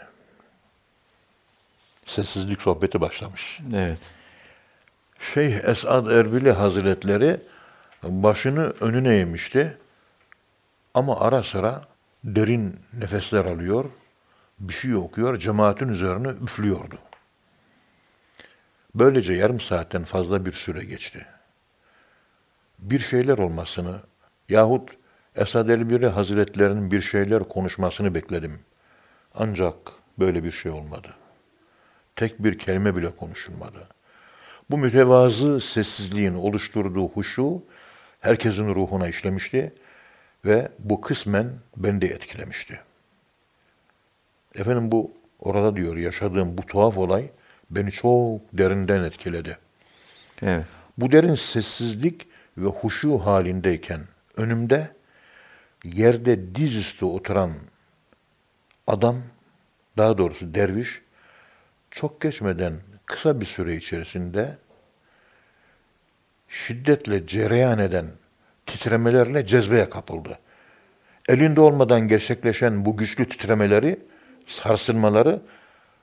Sessizlik 2.05 2.63
sohbeti 2.63 3.01
başlamış. 3.01 3.61
Evet. 3.75 3.99
Şeyh 5.35 5.65
Esad 5.65 6.07
Erbili 6.07 6.53
Hazretleri 6.53 7.41
başını 8.03 8.73
önüne 8.81 9.17
eğmişti. 9.17 9.79
Ama 10.95 11.21
ara 11.21 11.43
sıra 11.43 11.85
derin 12.25 12.81
nefesler 12.93 13.45
alıyor, 13.45 13.85
bir 14.59 14.75
şey 14.75 14.95
okuyor, 14.95 15.39
cemaatin 15.39 15.89
üzerine 15.89 16.29
üflüyordu. 16.29 16.99
Böylece 18.95 19.33
yarım 19.33 19.61
saatten 19.61 20.05
fazla 20.05 20.47
bir 20.47 20.53
süre 20.53 20.85
geçti. 20.85 21.27
Bir 22.79 22.99
şeyler 22.99 23.39
olmasını 23.39 24.01
yahut 24.49 24.91
Esad 25.37 25.69
Erbili 25.69 26.07
Hazretlerinin 26.07 26.91
bir 26.91 27.01
şeyler 27.01 27.45
konuşmasını 27.45 28.15
bekledim. 28.15 28.61
Ancak 29.35 29.77
böyle 30.19 30.45
bir 30.45 30.51
şey 30.51 30.73
olmadı. 30.73 31.15
Tek 32.17 32.45
bir 32.45 32.59
kelime 32.59 32.97
bile 32.97 33.17
konuşulmadı. 33.17 33.89
Bu 34.71 34.79
mütevazı 34.79 35.61
sessizliğin 35.61 36.35
oluşturduğu 36.35 37.09
huşu 37.09 37.63
herkesin 38.21 38.75
ruhuna 38.75 39.09
işlemişti 39.09 39.73
ve 40.45 40.69
bu 40.79 41.01
kısmen 41.01 41.51
beni 41.77 42.01
de 42.01 42.07
etkilemişti. 42.07 42.81
Efendim 44.55 44.93
bu 44.93 45.13
orada 45.39 45.77
diyor 45.77 45.97
yaşadığım 45.97 46.59
bu 46.59 46.63
tuhaf 46.67 46.99
olay 46.99 47.31
beni 47.71 47.93
çok 47.93 48.41
derinden 48.53 49.05
etkiledi. 49.05 49.59
Evet. 50.43 50.65
Bu 50.99 51.13
derin 51.13 51.35
sessizlik 51.35 52.27
ve 52.59 52.67
huşu 52.67 53.19
halindeyken 53.19 54.01
önümde 54.37 54.97
yerde 55.95 56.55
dizüstü 56.55 57.05
oturan 57.05 57.53
adam, 58.87 59.17
daha 59.97 60.19
doğrusu 60.19 60.55
derviş, 60.55 61.03
çok 61.91 62.21
geçmeden 62.21 62.75
kısa 63.07 63.41
bir 63.41 63.47
süre 63.47 63.77
içerisinde 63.77 64.59
şiddetle 66.49 67.27
cereyan 67.27 67.79
eden 67.79 68.07
titremelerle 68.67 69.47
cezbeye 69.47 69.91
kapıldı. 69.91 70.39
Elinde 71.29 71.61
olmadan 71.61 72.09
gerçekleşen 72.09 72.85
bu 72.85 72.97
güçlü 72.97 73.29
titremeleri, 73.29 73.99
sarsılmaları 74.47 75.43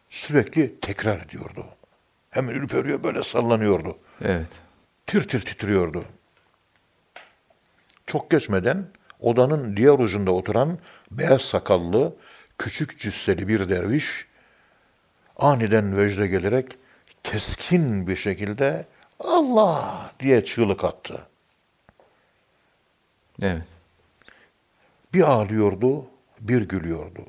sürekli 0.09 0.79
tekrar 0.79 1.19
ediyordu. 1.21 1.65
Hemen 2.29 2.55
ürperiyor 2.55 3.03
böyle 3.03 3.23
sallanıyordu. 3.23 3.97
Evet. 4.21 4.49
Tir 5.07 5.27
tir 5.27 5.39
titriyordu. 5.39 6.05
Çok 8.07 8.31
geçmeden 8.31 8.85
odanın 9.23 9.77
diğer 9.77 9.99
ucunda 9.99 10.31
oturan 10.31 10.77
beyaz 11.11 11.41
sakallı, 11.41 12.15
küçük 12.57 12.99
cüsseli 12.99 13.47
bir 13.47 13.69
derviş 13.69 14.27
aniden 15.37 15.97
vecde 15.97 16.27
gelerek 16.27 16.77
keskin 17.23 18.07
bir 18.07 18.15
şekilde 18.15 18.85
Allah 19.19 20.11
diye 20.19 20.43
çığlık 20.43 20.83
attı. 20.83 21.27
Evet. 23.41 23.63
Bir 25.13 25.21
ağlıyordu, 25.21 26.05
bir 26.41 26.61
gülüyordu. 26.61 27.25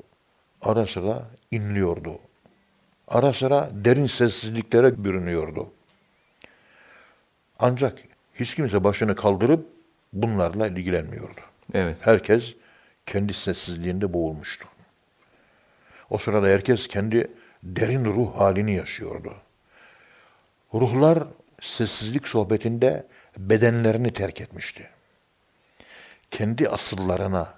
Ara 0.61 0.87
sıra 0.87 1.23
inliyordu. 1.51 2.19
Ara 3.07 3.33
sıra 3.33 3.69
derin 3.71 4.07
sessizliklere 4.07 5.03
bürünüyordu. 5.03 5.69
Ancak 7.59 7.99
hiç 8.35 8.55
kimse 8.55 8.83
başını 8.83 9.15
kaldırıp 9.15 9.69
bunlarla 10.13 10.67
ilgilenmiyordu. 10.67 11.41
Evet. 11.73 11.97
Herkes 12.01 12.53
kendi 13.05 13.33
sessizliğinde 13.33 14.13
boğulmuştu. 14.13 14.67
O 16.09 16.17
sırada 16.17 16.47
herkes 16.47 16.87
kendi 16.87 17.31
derin 17.63 18.05
ruh 18.05 18.35
halini 18.35 18.75
yaşıyordu. 18.75 19.33
Ruhlar 20.73 21.23
sessizlik 21.61 22.27
sohbetinde 22.27 23.07
bedenlerini 23.37 24.13
terk 24.13 24.41
etmişti. 24.41 24.89
Kendi 26.31 26.69
asıllarına, 26.69 27.53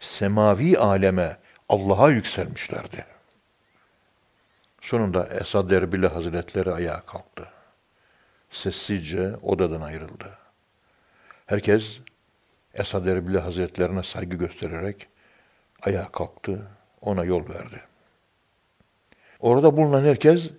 semavi 0.00 0.78
aleme, 0.78 1.36
Allah'a 1.68 2.10
yükselmişlerdi. 2.10 3.04
Sonunda 4.80 5.26
Esad 5.26 5.70
Erbil 5.70 6.02
Hazretleri 6.02 6.72
ayağa 6.72 7.00
kalktı. 7.00 7.48
Sessizce 8.50 9.36
odadan 9.42 9.80
ayrıldı. 9.80 10.38
Herkes 11.46 11.98
Esad 12.74 13.06
Erbil 13.06 13.34
Hazretlerine 13.34 14.02
saygı 14.02 14.36
göstererek 14.36 15.08
ayağa 15.82 16.08
kalktı, 16.12 16.68
ona 17.00 17.24
yol 17.24 17.48
verdi. 17.48 17.80
Orada 19.40 19.76
bulunan 19.76 20.04
herkes 20.04 20.50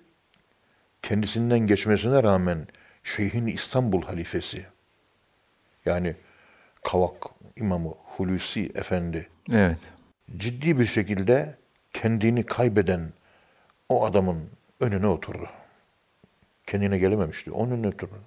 kendisinden 1.02 1.60
geçmesine 1.60 2.24
rağmen 2.24 2.68
Şeyhin 3.04 3.48
İstanbul 3.48 4.02
halifesi 4.02 4.66
yani 5.86 6.16
Kavak 6.84 7.24
İmamı 7.56 7.90
Hulusi 7.90 8.72
Efendi 8.76 9.30
Evet. 9.52 9.78
ciddi 10.38 10.80
bir 10.80 10.86
şekilde 10.86 11.58
kendini 11.94 12.46
kaybeden 12.46 13.14
o 13.90 14.06
adamın 14.06 14.50
önüne 14.80 15.08
oturdu. 15.08 15.50
Kendine 16.68 16.98
gelememişti. 16.98 17.52
Onun 17.52 17.72
önüne 17.72 17.88
oturdu. 17.88 18.20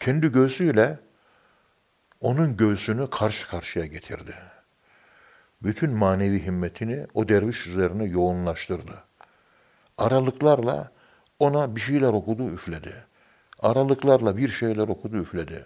Kendi 0.00 0.32
göğsüyle 0.32 0.98
onun 2.26 2.56
göğsünü 2.56 3.10
karşı 3.10 3.48
karşıya 3.48 3.86
getirdi. 3.86 4.34
Bütün 5.62 5.90
manevi 5.90 6.46
himmetini 6.46 7.06
o 7.14 7.28
derviş 7.28 7.66
üzerine 7.66 8.04
yoğunlaştırdı. 8.04 9.04
Aralıklarla 9.98 10.92
ona 11.38 11.76
bir 11.76 11.80
şeyler 11.80 12.08
okudu, 12.08 12.50
üfledi. 12.50 13.04
Aralıklarla 13.58 14.36
bir 14.36 14.48
şeyler 14.48 14.88
okudu, 14.88 15.16
üfledi. 15.16 15.64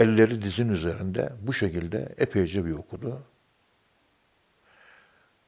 Elleri 0.00 0.42
dizin 0.42 0.68
üzerinde 0.68 1.32
bu 1.40 1.52
şekilde 1.52 2.14
epeyce 2.18 2.64
bir 2.64 2.74
okudu. 2.74 3.22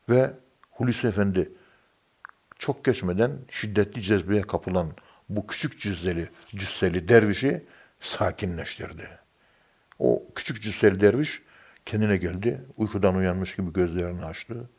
Ve 0.09 0.31
Hulusi 0.71 1.07
Efendi 1.07 1.53
çok 2.59 2.85
geçmeden 2.85 3.39
şiddetli 3.51 4.03
cezbeye 4.03 4.43
kapılan 4.43 4.91
bu 5.29 5.47
küçük 5.47 5.81
cüsseli, 5.81 6.31
cüsseli 6.57 7.09
dervişi 7.09 7.65
sakinleştirdi. 8.05 9.09
O 9.99 10.23
küçük 10.35 10.63
cüsseli 10.63 11.01
derviş 11.01 11.43
kendine 11.87 12.17
geldi. 12.17 12.61
Uykudan 12.77 13.15
uyanmış 13.15 13.57
gibi 13.57 13.73
gözlerini 13.73 14.25
açtı. 14.25 14.71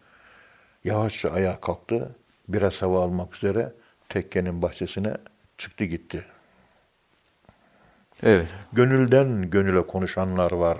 Yavaşça 0.84 1.30
ayağa 1.32 1.62
kalktı. 1.62 2.16
Biraz 2.48 2.82
hava 2.82 3.04
almak 3.04 3.36
üzere 3.36 3.74
tekkenin 4.10 4.62
bahçesine 4.62 5.18
çıktı 5.58 5.84
gitti. 5.84 6.26
Evet. 8.24 8.48
Gönülden 8.74 9.50
gönüle 9.50 9.88
konuşanlar 9.88 10.52
var. 10.52 10.78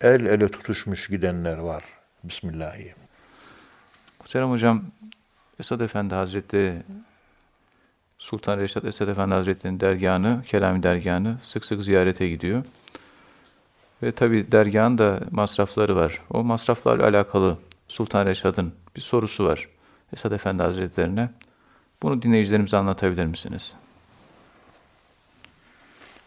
El 0.00 0.26
ele 0.26 0.48
tutuşmuş 0.48 1.08
gidenler 1.08 1.58
var. 1.58 1.84
Bismillahirrahmanirrahim. 2.24 2.96
Muhterem 4.20 4.50
Hocam, 4.50 4.84
Esad 5.60 5.80
Efendi 5.80 6.14
Hazretleri, 6.14 6.82
Sultan 8.20 8.58
Reşat 8.58 8.84
Esad 8.84 9.08
Efendi 9.08 9.34
Hazretleri'nin 9.34 9.80
dergahını, 9.80 10.42
Kelami 10.46 10.82
dergahını 10.82 11.38
sık 11.42 11.64
sık 11.64 11.82
ziyarete 11.82 12.28
gidiyor. 12.28 12.64
Ve 14.02 14.12
tabi 14.12 14.52
dergahın 14.52 14.98
da 14.98 15.20
masrafları 15.30 15.96
var. 15.96 16.22
O 16.30 16.44
masraflarla 16.44 17.04
alakalı 17.04 17.58
Sultan 17.88 18.26
Reşat'ın 18.26 18.74
bir 18.96 19.00
sorusu 19.00 19.44
var 19.44 19.68
Esad 20.12 20.32
Efendi 20.32 20.62
Hazretlerine. 20.62 21.30
Bunu 22.02 22.22
dinleyicilerimize 22.22 22.76
anlatabilir 22.76 23.26
misiniz? 23.26 23.74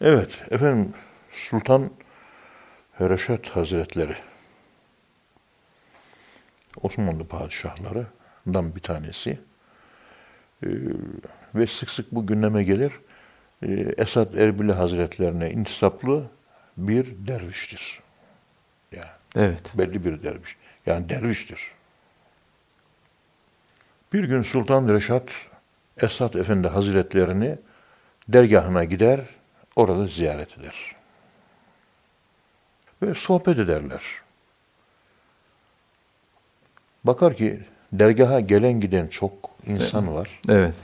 Evet, 0.01 0.41
efendim 0.49 0.93
Sultan 1.31 1.89
Reşat 3.01 3.49
Hazretleri 3.49 4.15
Osmanlı 6.81 7.27
padişahlarından 7.27 8.75
bir 8.75 8.81
tanesi 8.81 9.39
ve 11.55 11.67
sık 11.67 11.89
sık 11.89 12.11
bu 12.11 12.27
gündeme 12.27 12.63
gelir. 12.63 12.91
Ee, 13.63 13.93
Esad 13.97 14.33
Erbili 14.33 14.73
Hazretlerine 14.73 15.51
intisaplı 15.51 16.23
bir 16.77 17.27
derviştir. 17.27 17.99
Yani 18.91 19.07
Evet. 19.35 19.73
belli 19.77 20.05
bir 20.05 20.23
derviş. 20.23 20.55
Yani 20.85 21.09
derviştir. 21.09 21.59
Bir 24.13 24.23
gün 24.23 24.41
Sultan 24.41 24.89
Reşat 24.89 25.31
Esad 26.01 26.33
Efendi 26.33 26.67
Hazretlerini 26.67 27.57
dergahına 28.27 28.83
gider, 28.83 29.19
orada 29.75 30.05
ziyaret 30.05 30.57
eder. 30.57 30.95
Ve 33.01 33.15
sohbet 33.15 33.59
ederler. 33.59 34.01
Bakar 37.03 37.37
ki 37.37 37.59
dergaha 37.93 38.39
gelen 38.39 38.79
giden 38.79 39.07
çok 39.07 39.52
insan 39.67 40.15
var. 40.15 40.39
Evet. 40.49 40.75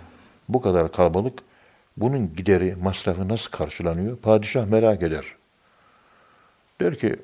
Bu 0.50 0.62
kadar 0.62 0.92
kalabalık. 0.92 1.40
Bunun 1.98 2.36
gideri, 2.36 2.76
masrafı 2.76 3.28
nasıl 3.28 3.52
karşılanıyor? 3.52 4.18
Padişah 4.18 4.66
merak 4.66 5.04
eder. 5.04 5.26
Der 6.82 7.00
ki 7.00 7.16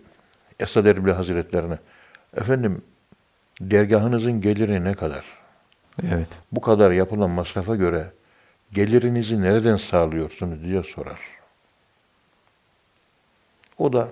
Esad 0.59 0.85
Erbil 0.85 1.11
Hazretlerine, 1.11 1.77
efendim 2.37 2.81
dergahınızın 3.61 4.41
geliri 4.41 4.83
ne 4.83 4.93
kadar? 4.93 5.25
Evet. 6.03 6.27
Bu 6.51 6.61
kadar 6.61 6.91
yapılan 6.91 7.29
masrafa 7.29 7.75
göre 7.75 8.11
gelirinizi 8.71 9.41
nereden 9.41 9.77
sağlıyorsunuz 9.77 10.63
diye 10.63 10.83
sorar. 10.83 11.19
O 13.77 13.93
da 13.93 14.07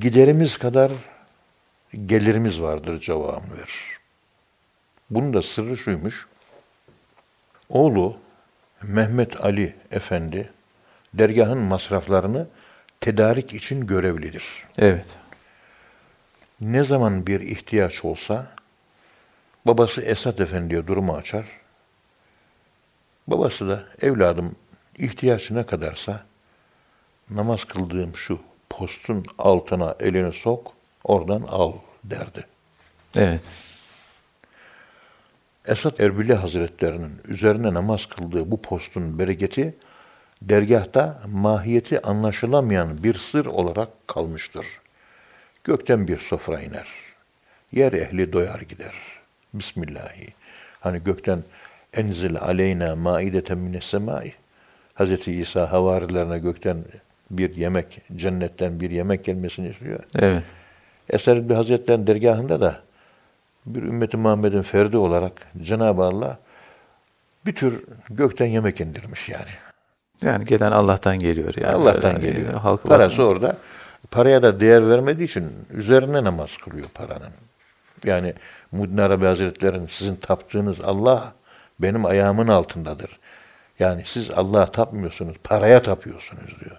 giderimiz 0.00 0.58
kadar 0.58 0.92
gelirimiz 2.06 2.62
vardır 2.62 3.00
cevabını 3.00 3.56
verir. 3.56 3.97
Bunun 5.10 5.32
da 5.32 5.42
sırrı 5.42 5.76
şuymuş. 5.76 6.26
Oğlu 7.68 8.16
Mehmet 8.82 9.44
Ali 9.44 9.76
Efendi 9.90 10.52
dergahın 11.14 11.58
masraflarını 11.58 12.46
tedarik 13.00 13.54
için 13.54 13.86
görevlidir. 13.86 14.44
Evet. 14.78 15.06
Ne 16.60 16.84
zaman 16.84 17.26
bir 17.26 17.40
ihtiyaç 17.40 18.04
olsa 18.04 18.46
babası 19.66 20.00
Esat 20.00 20.40
Efendi'ye 20.40 20.86
durumu 20.86 21.14
açar. 21.14 21.44
Babası 23.26 23.68
da 23.68 23.84
evladım 24.02 24.56
ihtiyaç 24.98 25.50
ne 25.50 25.66
kadarsa 25.66 26.22
namaz 27.30 27.64
kıldığım 27.64 28.16
şu 28.16 28.40
postun 28.70 29.24
altına 29.38 29.94
elini 30.00 30.32
sok, 30.32 30.72
oradan 31.04 31.42
al 31.42 31.72
derdi. 32.04 32.46
Evet. 33.16 33.40
Esat 35.68 36.00
Erbili 36.00 36.34
Hazretlerinin 36.34 37.12
üzerine 37.28 37.74
namaz 37.74 38.06
kıldığı 38.06 38.50
bu 38.50 38.62
postun 38.62 39.18
bereketi 39.18 39.74
dergahta 40.42 41.22
mahiyeti 41.26 42.02
anlaşılamayan 42.02 43.04
bir 43.04 43.14
sır 43.14 43.46
olarak 43.46 43.88
kalmıştır. 44.06 44.66
Gökten 45.64 46.08
bir 46.08 46.18
sofra 46.18 46.60
iner. 46.60 46.88
Yer 47.72 47.92
ehli 47.92 48.32
doyar 48.32 48.60
gider. 48.60 48.94
Bismillahi. 49.54 50.28
Hani 50.80 51.04
gökten 51.04 51.42
enzil 51.94 52.36
aleyna 52.36 52.96
maideten 52.96 53.58
mines 53.58 53.84
semai. 53.84 54.32
Hz. 54.94 55.28
İsa 55.28 55.72
havarilerine 55.72 56.38
gökten 56.38 56.84
bir 57.30 57.56
yemek, 57.56 58.00
cennetten 58.16 58.80
bir 58.80 58.90
yemek 58.90 59.24
gelmesini 59.24 59.68
istiyor. 59.68 60.00
Evet. 60.18 60.44
Eser 61.10 61.48
bir 61.48 61.54
Hazretleri'nin 61.54 62.06
dergahında 62.06 62.60
da 62.60 62.87
bir 63.74 63.82
ümmeti 63.82 64.16
Muhammed'in 64.16 64.62
ferdi 64.62 64.96
olarak 64.96 65.32
Cenab-ı 65.62 66.02
Allah 66.02 66.38
bir 67.46 67.54
tür 67.54 67.84
gökten 68.10 68.46
yemek 68.46 68.80
indirmiş 68.80 69.28
yani. 69.28 69.50
Yani 70.22 70.44
gelen 70.44 70.72
Allah'tan 70.72 71.18
geliyor. 71.18 71.54
Yani. 71.56 71.74
Allah'tan 71.74 72.16
Öyle, 72.16 72.26
geliyor. 72.30 72.54
halkı 72.54 72.88
Parası 72.88 73.12
vatan- 73.22 73.26
orada. 73.26 73.56
Paraya 74.10 74.42
da 74.42 74.60
değer 74.60 74.88
vermediği 74.90 75.24
için 75.24 75.50
üzerine 75.74 76.24
namaz 76.24 76.56
kılıyor 76.64 76.84
paranın. 76.94 77.32
Yani 78.04 78.34
Muddin 78.72 78.98
Arabi 78.98 79.24
Hazretleri'nin 79.24 79.86
sizin 79.86 80.14
taptığınız 80.16 80.80
Allah 80.80 81.32
benim 81.80 82.04
ayağımın 82.04 82.48
altındadır. 82.48 83.18
Yani 83.78 84.02
siz 84.06 84.30
Allah'a 84.30 84.66
tapmıyorsunuz, 84.66 85.36
paraya 85.44 85.82
tapıyorsunuz 85.82 86.56
diyor. 86.60 86.76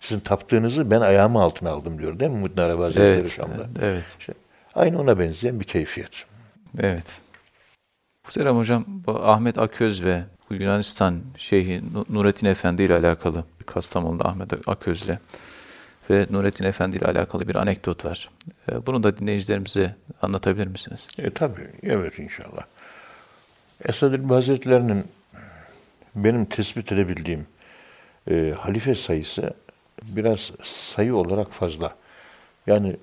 Sizin 0.00 0.20
taptığınızı 0.20 0.90
ben 0.90 1.00
ayağımın 1.00 1.40
altına 1.40 1.70
aldım 1.70 1.98
diyor 1.98 2.18
değil 2.18 2.30
mi 2.30 2.38
Muddin 2.38 2.62
Arabi 2.62 2.82
Hazretleri 2.82 3.12
Evet. 3.12 3.30
Şam'da? 3.30 3.66
Evet. 3.82 4.04
İşte 4.20 4.32
aynı 4.76 5.00
ona 5.00 5.18
benzeyen 5.18 5.60
bir 5.60 5.64
keyfiyet. 5.64 6.24
Evet. 6.80 7.20
Muhterem 8.24 8.56
Hocam, 8.56 8.84
bu 8.88 9.22
Ahmet 9.22 9.58
Aköz 9.58 10.04
ve 10.04 10.24
Yunanistan 10.50 11.22
Şeyhi 11.36 11.82
Nu- 11.94 12.06
Nurettin 12.10 12.46
Efendi 12.46 12.82
ile 12.82 12.94
alakalı, 12.94 13.44
Kastamonu'da 13.66 14.24
Ahmet 14.24 14.52
Aköz'le 14.68 15.18
ve 16.10 16.26
Nurettin 16.30 16.64
Efendi 16.64 16.96
ile 16.96 17.06
alakalı 17.06 17.48
bir 17.48 17.54
anekdot 17.54 18.04
var. 18.04 18.30
Ee, 18.72 18.86
Bunu 18.86 19.02
da 19.02 19.18
dinleyicilerimize 19.18 19.96
anlatabilir 20.22 20.66
misiniz? 20.66 21.08
E 21.18 21.30
tabii, 21.30 21.68
evet 21.82 22.18
inşallah. 22.18 22.62
Esad 23.84 24.12
İlmi 24.12 24.32
Hazretleri'nin 24.32 25.04
benim 26.14 26.44
tespit 26.44 26.92
edebildiğim 26.92 27.46
e, 28.30 28.54
halife 28.58 28.94
sayısı 28.94 29.54
biraz 30.02 30.50
sayı 30.64 31.16
olarak 31.16 31.52
fazla. 31.52 31.96
Yani 32.66 32.96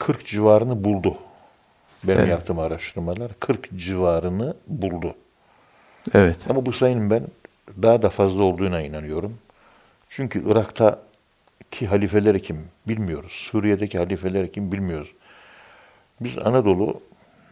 40 0.00 0.26
civarını 0.26 0.84
buldu. 0.84 1.14
Benim 2.04 2.18
Evet. 2.18 2.30
yaptığım 2.30 2.58
araştırmalar 2.58 3.30
40 3.40 3.76
civarını 3.76 4.54
buldu. 4.66 5.14
Evet. 6.14 6.36
Ama 6.50 6.66
bu 6.66 6.72
sayının 6.72 7.10
ben 7.10 7.26
daha 7.82 8.02
da 8.02 8.10
fazla 8.10 8.42
olduğuna 8.42 8.80
inanıyorum. 8.82 9.38
Çünkü 10.08 10.50
Irak'ta 10.50 11.02
ki 11.70 11.86
halifeleri 11.86 12.42
kim 12.42 12.64
bilmiyoruz. 12.88 13.32
Suriye'deki 13.32 13.98
halifeleri 13.98 14.52
kim 14.52 14.72
bilmiyoruz. 14.72 15.08
Biz 16.20 16.38
Anadolu 16.38 17.00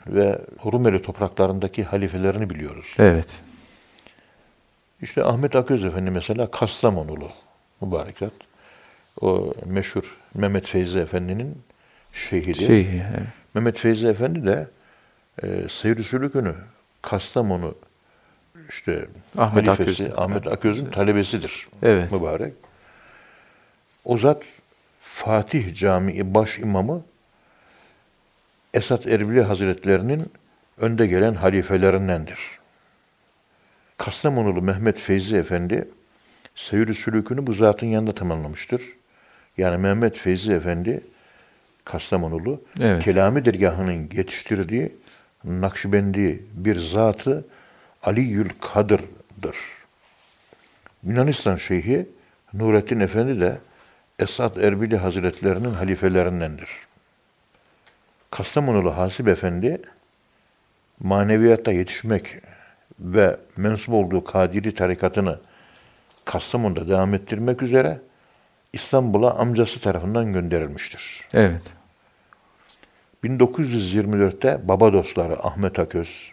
ve 0.06 0.38
Rumeli 0.72 1.02
topraklarındaki 1.02 1.84
halifelerini 1.84 2.50
biliyoruz. 2.50 2.86
Evet. 2.98 3.40
İşte 5.02 5.24
Ahmet 5.24 5.56
Aköz 5.56 5.84
Efendi 5.84 6.10
mesela 6.10 6.50
Kastamonulu 6.50 7.28
mübarek 7.80 8.18
zat. 8.18 8.32
O 9.20 9.54
meşhur 9.66 10.16
Mehmet 10.34 10.66
Feyzi 10.66 10.98
Efendi'nin 10.98 11.62
şeyhiydi. 12.12 12.64
Şey, 12.64 12.80
evet. 12.80 13.26
Mehmet 13.54 13.78
Feyzi 13.78 14.06
Efendi 14.08 14.46
de 14.46 14.68
e, 15.42 15.68
Seyir 15.68 16.02
Sülükünü 16.02 16.54
Kastamonu 17.02 17.74
işte 18.68 19.06
Ahmet 19.38 19.68
halifesi 19.68 20.02
Aköz. 20.02 20.18
Ahmet 20.18 20.46
Aköz'ün 20.46 20.90
talebesidir. 20.90 21.68
Evet. 21.82 22.12
Mübarek. 22.12 22.54
O 24.04 24.18
zat 24.18 24.44
Fatih 25.00 25.74
Camii 25.74 26.34
baş 26.34 26.58
imamı 26.58 27.02
Esat 28.74 29.06
Erbili 29.06 29.42
Hazretlerinin 29.42 30.32
önde 30.78 31.06
gelen 31.06 31.34
halifelerindendir. 31.34 32.38
Kastamonulu 33.98 34.62
Mehmet 34.62 34.98
Feyzi 34.98 35.36
Efendi 35.36 35.88
seyir 36.54 36.94
sülükünü 36.94 37.46
bu 37.46 37.52
zatın 37.52 37.86
yanında 37.86 38.14
tamamlamıştır. 38.14 38.82
Yani 39.58 39.76
Mehmet 39.76 40.18
Feyzi 40.18 40.52
Efendi 40.52 41.00
Kastamonulu 41.88 42.62
Evet. 42.80 43.04
Kelami 43.04 43.44
dergahının 43.44 44.10
yetiştirdiği 44.12 44.92
Nakşibendi 45.44 46.44
bir 46.52 46.80
zatı 46.80 47.44
Aliyül 48.02 48.50
Kadır'dır. 48.60 49.56
Yunanistan 51.04 51.56
Şeyhi 51.56 52.08
Nurettin 52.54 53.00
Efendi 53.00 53.40
de 53.40 53.58
Esad 54.18 54.56
Erbili 54.56 54.96
Hazretlerinin 54.96 55.74
halifelerindendir. 55.74 56.70
Kastamonulu 58.30 58.96
Hasip 58.96 59.28
Efendi 59.28 59.82
maneviyatta 61.00 61.72
yetişmek 61.72 62.36
ve 63.00 63.36
mensup 63.56 63.94
olduğu 63.94 64.24
Kadiri 64.24 64.74
tarikatını 64.74 65.38
Kastamonu'da 66.24 66.88
devam 66.88 67.14
ettirmek 67.14 67.62
üzere 67.62 68.00
İstanbul'a 68.72 69.30
amcası 69.34 69.80
tarafından 69.80 70.32
gönderilmiştir. 70.32 71.26
Evet. 71.34 71.77
1924'te 73.24 74.60
baba 74.68 74.92
dostları 74.92 75.46
Ahmet 75.46 75.78
Aköz 75.78 76.30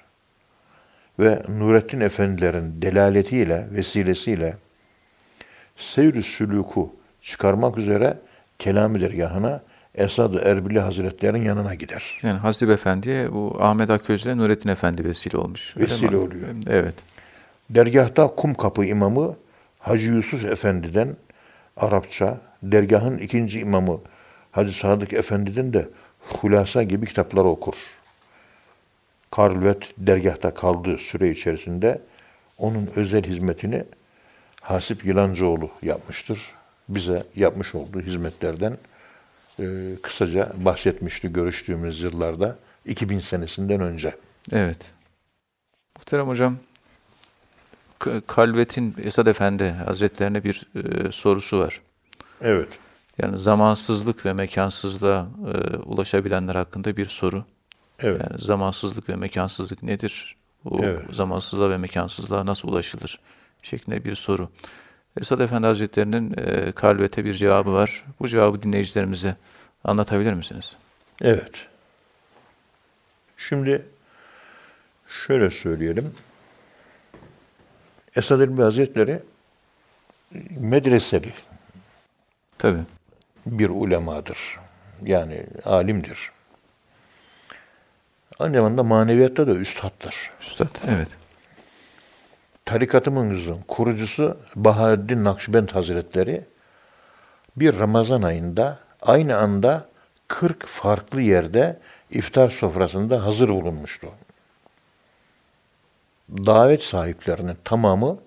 ve 1.19 1.41
Nurettin 1.49 1.99
Efendilerin 1.99 2.81
delaletiyle, 2.81 3.67
vesilesiyle 3.71 4.57
seyr-i 5.77 6.19
sülûku 6.19 6.89
çıkarmak 7.21 7.77
üzere 7.77 8.17
Kelami 8.59 9.01
dergahına 9.01 9.61
Esad-ı 9.95 10.39
Erbili 10.39 10.79
Hazretlerinin 10.79 11.43
yanına 11.43 11.75
gider. 11.75 12.19
Yani 12.23 12.37
Hasip 12.39 12.69
Efendi'ye 12.69 13.33
bu 13.33 13.57
Ahmet 13.59 13.89
Aköz'le 13.89 14.25
Nurettin 14.25 14.69
Efendi 14.69 15.05
vesile 15.05 15.37
olmuş. 15.37 15.77
Vesile 15.77 16.17
oluyor. 16.17 16.47
Evet. 16.67 16.95
Dergahta 17.69 18.27
Kumkapı 18.27 18.85
imamı 18.85 19.35
Hacı 19.79 20.11
Yusuf 20.11 20.45
Efendi'den 20.45 21.15
Arapça, 21.77 22.37
dergahın 22.63 23.17
ikinci 23.17 23.59
imamı 23.59 23.99
Hacı 24.51 24.71
Sadık 24.71 25.13
Efendi'den 25.13 25.73
de 25.73 25.89
Hulasa 26.27 26.83
gibi 26.83 27.05
kitaplar 27.05 27.45
okur. 27.45 27.75
Karlvet 29.31 29.93
dergahta 29.97 30.53
kaldığı 30.53 30.97
süre 30.97 31.29
içerisinde 31.29 32.01
onun 32.57 32.89
özel 32.95 33.23
hizmetini 33.23 33.83
Hasip 34.61 35.05
Yılancıoğlu 35.05 35.69
yapmıştır. 35.81 36.39
Bize 36.89 37.23
yapmış 37.35 37.75
olduğu 37.75 38.01
hizmetlerden 38.01 38.77
e, 39.59 39.95
kısaca 40.01 40.51
bahsetmişti 40.55 41.33
görüştüğümüz 41.33 42.01
yıllarda 42.01 42.55
2000 42.85 43.19
senesinden 43.19 43.81
önce. 43.81 44.15
Evet. 44.51 44.91
Muhterem 45.97 46.27
hocam, 46.27 46.57
Kalvet'in 48.27 48.95
Esad 49.03 49.27
Efendi 49.27 49.69
Hazretlerine 49.69 50.43
bir 50.43 50.67
e, 50.75 51.11
sorusu 51.11 51.59
var. 51.59 51.81
Evet. 52.41 52.69
Yani 53.21 53.37
zamansızlık 53.37 54.25
ve 54.25 54.33
mekansızlığa 54.33 55.27
e, 55.53 55.77
ulaşabilenler 55.77 56.55
hakkında 56.55 56.97
bir 56.97 57.05
soru. 57.05 57.45
Evet. 57.99 58.21
Yani 58.21 58.41
zamansızlık 58.41 59.09
ve 59.09 59.15
mekansızlık 59.15 59.83
nedir? 59.83 60.35
Bu 60.65 60.79
Evet. 60.83 61.01
zamansızlığa 61.11 61.69
ve 61.69 61.77
mekansızlığa 61.77 62.45
nasıl 62.45 62.67
ulaşılır? 62.67 63.19
Şeklinde 63.61 64.03
bir 64.03 64.15
soru. 64.15 64.49
Esad 65.21 65.39
Efendi 65.39 65.67
Hazretlerinin 65.67 66.33
e, 66.37 66.71
Kalvet'e 66.71 67.25
bir 67.25 67.33
cevabı 67.33 67.73
var. 67.73 68.03
Bu 68.19 68.27
cevabı 68.27 68.61
dinleyicilerimize 68.61 69.35
anlatabilir 69.83 70.33
misiniz? 70.33 70.75
Evet. 71.21 71.67
Şimdi 73.37 73.85
şöyle 75.07 75.51
söyleyelim. 75.51 76.13
Esad 78.15 78.39
Elbi 78.39 78.61
Hazretleri 78.61 79.19
medreseli 80.59 81.33
Tabii. 82.57 82.83
Bir 83.45 83.69
ulemadır. 83.69 84.37
Yani 85.01 85.45
alimdir. 85.65 86.31
Aynı 88.39 88.55
zamanda 88.55 88.83
maneviyatta 88.83 89.47
da 89.47 89.51
üstaddır. 89.51 90.31
Üstad, 90.41 90.77
evet. 90.87 91.07
Tarikatımızın 92.65 93.61
kurucusu 93.67 94.37
Bahaddin 94.55 95.23
Nakşibend 95.23 95.69
Hazretleri 95.69 96.45
bir 97.55 97.79
Ramazan 97.79 98.21
ayında 98.21 98.79
aynı 99.01 99.37
anda 99.37 99.89
40 100.27 100.67
farklı 100.67 101.21
yerde 101.21 101.79
iftar 102.11 102.49
sofrasında 102.49 103.25
hazır 103.25 103.49
bulunmuştu. 103.49 104.07
Davet 106.29 106.83
sahiplerinin 106.83 107.57
tamamı 107.63 108.17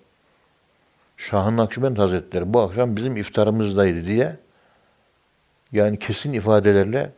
Şah-ı 1.16 1.56
Nakşibend 1.56 1.96
Hazretleri 1.96 2.54
bu 2.54 2.60
akşam 2.60 2.96
bizim 2.96 3.16
iftarımızdaydı 3.16 4.06
diye 4.06 4.36
yani 5.72 5.98
kesin 5.98 6.32
ifadelerle 6.32 7.10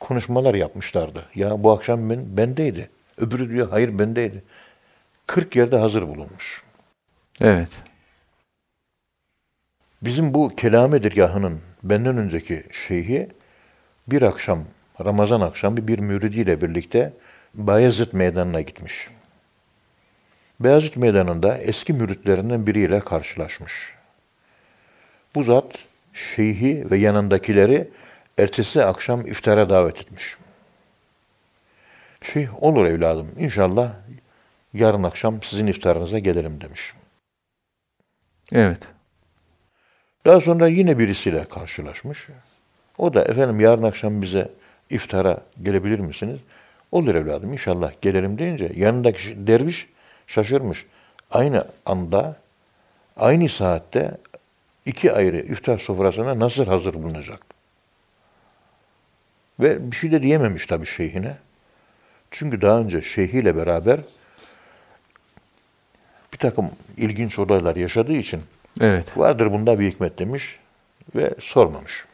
konuşmalar 0.00 0.54
yapmışlardı. 0.54 1.24
Ya 1.34 1.62
bu 1.62 1.70
akşam 1.70 2.10
ben 2.10 2.36
bendeydi. 2.36 2.90
Öbürü 3.16 3.50
diyor 3.50 3.70
hayır 3.70 3.98
bendeydi. 3.98 4.42
40 5.26 5.56
yerde 5.56 5.76
hazır 5.76 6.02
bulunmuş. 6.02 6.62
Evet. 7.40 7.82
Bizim 10.02 10.34
bu 10.34 10.56
Kelame 10.56 11.02
dergahının 11.02 11.60
benden 11.82 12.16
önceki 12.16 12.64
şeyhi 12.72 13.28
bir 14.08 14.22
akşam, 14.22 14.64
Ramazan 15.04 15.40
akşamı 15.40 15.88
bir 15.88 15.98
müridiyle 15.98 16.60
birlikte 16.60 17.12
Bayezid 17.54 18.12
Meydanı'na 18.12 18.60
gitmiş. 18.60 19.08
Beyazıt 20.60 20.96
Meydanı'nda 20.96 21.58
eski 21.58 21.92
müritlerinden 21.92 22.66
biriyle 22.66 23.00
karşılaşmış. 23.00 23.94
Bu 25.34 25.42
zat 25.42 25.78
şeyhi 26.18 26.90
ve 26.90 26.96
yanındakileri 26.96 27.88
ertesi 28.38 28.84
akşam 28.84 29.26
iftara 29.26 29.70
davet 29.70 30.00
etmiş. 30.00 30.36
Şeyh 32.22 32.62
olur 32.62 32.86
evladım 32.86 33.28
inşallah 33.38 33.92
yarın 34.74 35.02
akşam 35.02 35.42
sizin 35.42 35.66
iftarınıza 35.66 36.18
gelirim 36.18 36.60
demiş. 36.60 36.92
Evet. 38.52 38.88
Daha 40.26 40.40
sonra 40.40 40.68
yine 40.68 40.98
birisiyle 40.98 41.44
karşılaşmış. 41.44 42.28
O 42.98 43.14
da 43.14 43.24
efendim 43.24 43.60
yarın 43.60 43.82
akşam 43.82 44.22
bize 44.22 44.48
iftara 44.90 45.40
gelebilir 45.62 45.98
misiniz? 45.98 46.38
Olur 46.92 47.14
evladım 47.14 47.52
inşallah 47.52 47.92
gelirim 48.02 48.38
deyince 48.38 48.72
yanındaki 48.76 49.46
derviş 49.46 49.86
şaşırmış. 50.26 50.86
Aynı 51.30 51.64
anda, 51.86 52.36
aynı 53.16 53.48
saatte 53.48 54.18
iki 54.88 55.12
ayrı 55.12 55.38
iftar 55.38 55.78
sofrasına 55.78 56.38
nasıl 56.38 56.64
hazır 56.64 56.94
bulunacak? 56.94 57.40
Ve 59.60 59.90
bir 59.90 59.96
şey 59.96 60.12
de 60.12 60.22
diyememiş 60.22 60.66
tabii 60.66 60.86
şeyhine. 60.86 61.36
Çünkü 62.30 62.62
daha 62.62 62.80
önce 62.80 63.02
şeyhiyle 63.02 63.56
beraber 63.56 64.00
bir 66.32 66.38
takım 66.38 66.70
ilginç 66.96 67.38
olaylar 67.38 67.76
yaşadığı 67.76 68.12
için 68.12 68.40
Evet. 68.80 69.18
Vardır 69.18 69.52
bunda 69.52 69.80
bir 69.80 69.92
hikmet 69.92 70.18
demiş 70.18 70.58
ve 71.14 71.34
sormamış. 71.40 72.04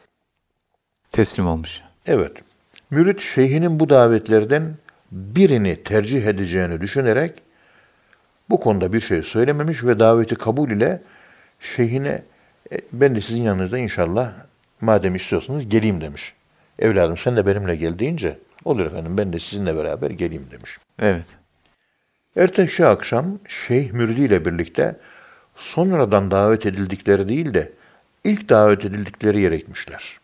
Teslim 1.11 1.47
olmuş. 1.47 1.81
Evet. 2.07 2.33
Mürit 2.91 3.21
şeyhinin 3.21 3.81
bu 3.81 3.89
davetlerden 3.89 4.75
birini 5.13 5.83
tercih 5.83 6.27
edeceğini 6.27 6.81
düşünerek 6.81 7.33
bu 8.51 8.61
konuda 8.61 8.93
bir 8.93 9.01
şey 9.01 9.23
söylememiş 9.23 9.85
ve 9.85 9.99
daveti 9.99 10.35
kabul 10.35 10.71
ile 10.71 11.03
şeyhine 11.61 12.23
"E, 12.73 12.81
ben 12.93 13.15
de 13.15 13.21
sizin 13.21 13.43
yanınızda 13.43 13.79
inşallah 13.79 14.33
madem 14.81 15.15
istiyorsunuz 15.15 15.69
geleyim 15.69 16.01
demiş. 16.01 16.35
Evladım 16.79 17.17
sen 17.17 17.37
de 17.37 17.47
benimle 17.47 17.77
gel 17.77 17.99
deyince 17.99 18.39
olur 18.65 18.87
efendim 18.87 19.19
ben 19.19 19.33
de 19.33 19.41
sizinle 19.41 19.77
beraber 19.77 20.11
geleyim 20.11 20.47
demiş. 20.51 20.79
Evet. 20.99 21.27
Ertesi 22.37 22.87
akşam 22.87 23.39
Şeyh 23.49 23.93
Mürdi 23.93 24.21
ile 24.21 24.45
birlikte 24.45 24.97
sonradan 25.57 26.31
davet 26.31 26.67
edildikleri 26.67 27.29
değil 27.29 27.55
de 27.55 27.73
ilk 28.25 28.49
davet 28.49 28.85
edildikleri 28.85 29.41
yere 29.41 29.57
gitmişler. 29.57 30.19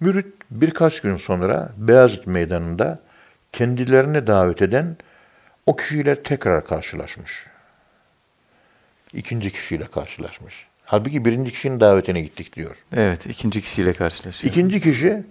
Mürit 0.00 0.26
birkaç 0.50 1.00
gün 1.00 1.16
sonra 1.16 1.72
Beyazıt 1.76 2.26
Meydanı'nda 2.26 3.00
kendilerine 3.52 4.26
davet 4.26 4.62
eden 4.62 4.96
o 5.66 5.76
kişiyle 5.76 6.22
tekrar 6.22 6.66
karşılaşmış. 6.66 7.46
İkinci 9.12 9.52
kişiyle 9.52 9.86
karşılaşmış. 9.86 10.66
Halbuki 10.84 11.24
birinci 11.24 11.52
kişinin 11.52 11.80
davetine 11.80 12.20
gittik 12.20 12.56
diyor. 12.56 12.76
Evet, 12.92 13.26
ikinci 13.26 13.62
kişiyle 13.62 13.92
karşılaşıyor. 13.92 14.52
İkinci 14.52 14.80
kişi 14.80 15.22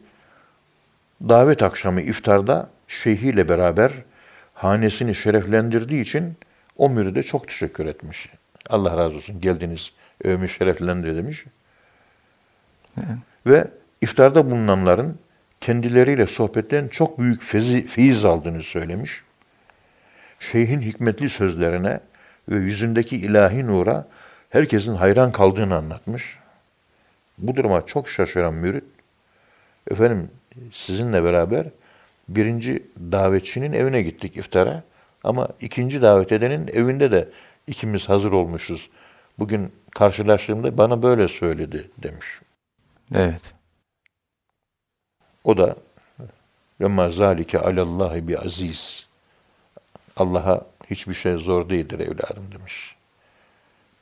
davet 1.30 1.63
akşamı 1.63 2.02
iftarda 2.02 2.70
şeyhiyle 2.88 3.50
beraber 3.50 3.92
hanesini 4.54 5.16
şereflendirdiği 5.16 6.02
için 6.02 6.38
o 6.78 6.89
müride 6.89 7.24
çok 7.24 7.48
teşekkür 7.48 7.86
etmiş. 7.86 8.30
Allah 8.70 8.98
razı 8.98 9.16
olsun 9.18 9.42
geldiniz, 9.42 9.92
övmüş, 10.24 10.58
şereflendir 10.58 11.16
demiş. 11.16 11.46
Ve 13.46 13.68
iftarda 14.02 14.52
bulunanların 14.52 15.20
kendileriyle 15.62 16.28
sohbetten 16.28 16.88
çok 16.88 17.20
büyük 17.20 17.44
fezi, 17.44 17.86
feyiz 17.86 18.26
aldığını 18.26 18.63
söylemiş. 18.63 19.22
Şeyhin 20.39 20.82
hikmetli 20.82 21.30
sözlerine 21.30 22.00
ve 22.50 22.56
yüzündeki 22.56 23.18
ilahi 23.18 23.68
nura 23.68 24.08
herkesin 24.54 24.96
hayran 24.96 25.32
kaldığını 25.32 25.76
anlatmış. 25.76 26.38
Bu 27.38 27.56
duruma 27.56 27.86
çok 27.86 28.10
şaşıran 28.10 28.54
mürit, 28.54 28.84
efendim 29.92 30.32
sizinle 30.72 31.24
beraber 31.24 31.66
birinci 32.30 32.84
davetçinin 32.98 33.74
evine 33.74 34.02
gittik 34.02 34.38
iftara 34.38 34.84
ama 35.24 35.50
ikinci 35.62 36.02
davet 36.02 36.32
edenin 36.32 36.68
evinde 36.68 37.12
de 37.12 37.30
ikimiz 37.68 38.10
hazır 38.10 38.32
olmuşuz. 38.32 38.89
Bugün 39.39 39.72
karşılaştığımda 39.92 40.78
bana 40.78 41.04
böyle 41.04 41.28
söyledi 41.28 41.92
demiş. 41.98 42.28
Evet. 43.16 43.42
O 45.44 45.58
da 45.58 45.76
ve 46.82 46.88
ma 46.88 47.10
zalike 47.10 47.60
alallahi 47.60 48.28
bi 48.28 48.39
aziz. 48.39 49.08
Allah'a 50.18 50.66
hiçbir 50.89 51.13
şey 51.13 51.38
zor 51.38 51.70
değildir 51.70 52.00
evladım 52.00 52.52
demiş. 52.60 52.96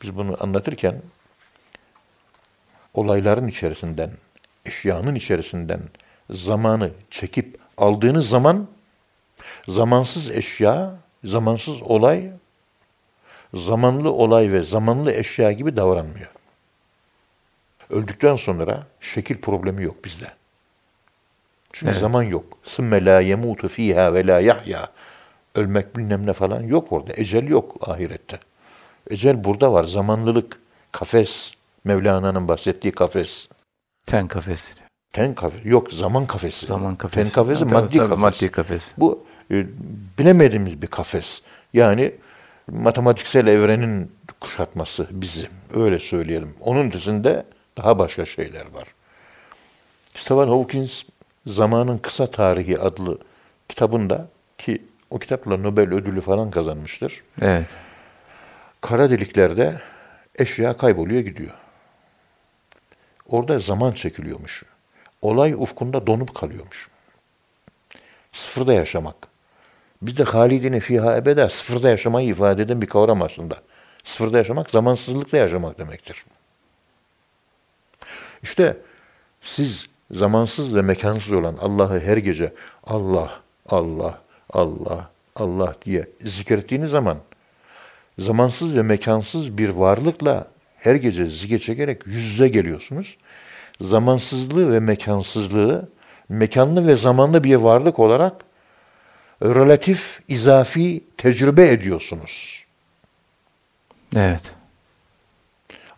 Biz 0.03 0.15
bunu 0.15 0.37
anlatırken 0.39 1.01
olayların 2.93 3.47
içerisinden, 3.47 4.11
eşyanın 4.65 5.15
içerisinden 5.15 5.81
zamanı 6.29 6.91
çekip 7.09 7.59
aldığınız 7.77 8.29
zaman 8.29 8.67
zamansız 9.67 10.31
eşya, 10.31 10.95
zamansız 11.23 11.81
olay, 11.81 12.31
zamanlı 13.53 14.11
olay 14.11 14.51
ve 14.51 14.63
zamanlı 14.63 15.11
eşya 15.11 15.51
gibi 15.51 15.77
davranmıyor. 15.77 16.31
Öldükten 17.89 18.35
sonra 18.35 18.87
şekil 19.01 19.37
problemi 19.41 19.83
yok 19.83 20.05
bizde. 20.05 20.31
Çünkü 21.73 21.91
Evet. 21.91 22.01
zaman 22.01 22.23
yok. 22.23 22.57
Sümme 22.63 23.05
la 23.05 23.21
yemutu 23.21 23.67
fiha 23.67 24.13
ve 24.13 24.27
la 24.27 24.39
yahya. 24.39 24.87
Ölmek 25.55 25.97
bilmem 25.97 26.27
ne 26.27 26.33
falan 26.33 26.61
yok 26.61 26.91
orada. 26.91 27.13
Ecel 27.15 27.47
yok 27.47 27.89
ahirette. 27.89 28.39
Ecel 29.09 29.43
burada 29.43 29.73
var. 29.73 29.83
Zamanlılık, 29.83 30.59
kafes. 30.91 31.51
Mevlana'nın 31.83 32.47
bahsettiği 32.47 32.91
kafes. 32.91 33.47
Ten 34.05 34.27
kafesi. 34.27 34.73
Ten 35.13 35.33
kafesi. 35.35 35.69
Yok 35.69 35.93
zaman 35.93 36.25
kafesi. 36.25 36.65
Zaman 36.65 36.95
kafesi. 36.95 37.33
Ten 37.33 37.43
kafesi 37.43 37.63
Ha, 37.63 37.69
tabii, 37.69 37.81
maddi 37.81 37.97
tabii, 37.97 38.09
kafes. 38.09 38.19
Maddi 38.19 38.51
kafes. 38.51 38.93
Bu 38.97 39.23
e, 39.51 39.65
bilemediğimiz 40.19 40.81
bir 40.81 40.87
kafes. 40.87 41.41
Yani 41.73 42.11
matematiksel 42.67 43.47
evrenin 43.47 44.11
kuşatması 44.41 45.07
bizi. 45.11 45.47
Öyle 45.75 45.99
söyleyelim. 45.99 46.55
Onun 46.61 46.91
dışında 46.91 47.45
daha 47.77 47.99
başka 47.99 48.25
şeyler 48.25 48.65
var. 48.73 48.87
Stephen 50.15 50.47
Hawkins 50.47 51.03
Zamanın 51.45 51.97
Kısa 51.97 52.31
Tarihi 52.31 52.79
adlı 52.79 53.17
kitabında 53.69 54.27
ki 54.57 54.81
o 55.09 55.19
kitapla 55.19 55.57
Nobel 55.57 55.93
ödülü 55.93 56.21
falan 56.21 56.51
kazanmıştır. 56.51 57.21
Evet. 57.41 57.65
Kara 58.81 59.09
deliklerde 59.09 59.81
eşya 60.35 60.77
kayboluyor 60.77 61.21
gidiyor. 61.21 61.53
Orada 63.27 63.59
zaman 63.59 63.91
çekiliyormuş. 63.91 64.63
Olay 65.21 65.53
ufkunda 65.53 66.07
donup 66.07 66.35
kalıyormuş. 66.35 66.89
Sıfırda 68.33 68.73
yaşamak. 68.73 69.15
Bir 70.01 70.17
de 70.17 70.23
halidine 70.23 70.79
fiha 70.79 71.17
ebeda 71.17 71.49
sıfırda 71.49 71.89
yaşamayı 71.89 72.27
ifade 72.27 72.61
eden 72.61 72.81
bir 72.81 72.87
kavram 72.87 73.21
aslında. 73.21 73.61
Sıfırda 74.03 74.37
yaşamak 74.37 74.69
zamansızlıkta 74.69 75.37
yaşamak 75.37 75.77
demektir. 75.77 76.25
İşte 78.43 78.77
siz 79.41 79.85
zamansız 80.11 80.75
ve 80.75 80.81
mekansız 80.81 81.33
olan 81.33 81.57
Allah'ı 81.61 81.99
her 81.99 82.17
gece 82.17 82.53
Allah, 82.83 83.41
Allah, 83.69 84.21
Allah, 84.49 85.09
Allah 85.35 85.75
diye 85.85 86.07
zikrettiğiniz 86.21 86.91
zaman 86.91 87.17
zamansız 88.19 88.75
ve 88.75 88.81
mekansız 88.81 89.57
bir 89.57 89.69
varlıkla 89.69 90.47
her 90.77 90.95
gece 90.95 91.25
zikir 91.25 91.59
çekerek 91.59 92.07
yüz 92.07 92.23
yüze 92.23 92.47
geliyorsunuz. 92.47 93.17
Zamansızlığı 93.81 94.71
ve 94.71 94.79
mekansızlığı 94.79 95.89
mekanlı 96.29 96.87
ve 96.87 96.95
zamanlı 96.95 97.43
bir 97.43 97.55
varlık 97.55 97.99
olarak 97.99 98.33
relatif, 99.43 100.21
izafi 100.27 101.03
tecrübe 101.17 101.67
ediyorsunuz. 101.67 102.65
Evet. 104.15 104.51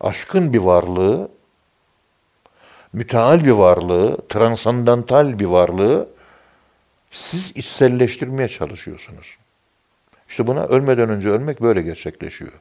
Aşkın 0.00 0.52
bir 0.52 0.58
varlığı, 0.58 1.28
müteal 2.92 3.44
bir 3.44 3.50
varlığı, 3.50 4.18
transandantal 4.28 5.38
bir 5.38 5.44
varlığı 5.44 6.08
siz 7.10 7.52
içselleştirmeye 7.54 8.48
çalışıyorsunuz. 8.48 9.36
İşte 10.28 10.46
buna 10.46 10.64
ölmeden 10.64 11.08
önce 11.08 11.28
ölmek 11.28 11.62
böyle 11.62 11.82
gerçekleşiyor. 11.82 12.52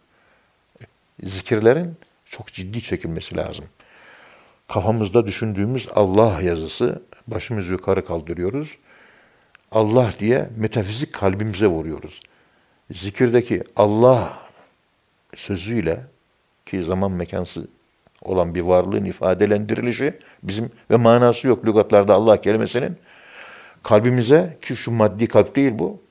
Zikirlerin 1.23 1.97
çok 2.25 2.47
ciddi 2.47 2.81
çekilmesi 2.81 3.37
lazım. 3.37 3.65
Kafamızda 4.67 5.25
düşündüğümüz 5.25 5.87
Allah 5.95 6.41
yazısı, 6.41 7.01
başımızı 7.27 7.71
yukarı 7.71 8.05
kaldırıyoruz. 8.05 8.77
Allah 9.71 10.13
diye 10.19 10.49
metafizik 10.57 11.13
kalbimize 11.13 11.67
vuruyoruz. 11.67 12.19
Zikirdeki 12.91 13.63
Allah 13.75 14.39
sözüyle 15.35 15.99
ki 16.65 16.83
zaman 16.83 17.11
mekansı 17.11 17.67
olan 18.21 18.55
bir 18.55 18.61
varlığın 18.61 19.05
ifadelendirilişi 19.05 20.19
bizim 20.43 20.71
ve 20.91 20.95
manası 20.95 21.47
yok 21.47 21.65
lügatlarda 21.65 22.13
Allah 22.13 22.41
kelimesinin 22.41 22.97
kalbimize 23.83 24.57
ki 24.61 24.75
şu 24.75 24.91
maddi 24.91 25.27
kalp 25.27 25.55
değil 25.55 25.71
bu 25.79 26.01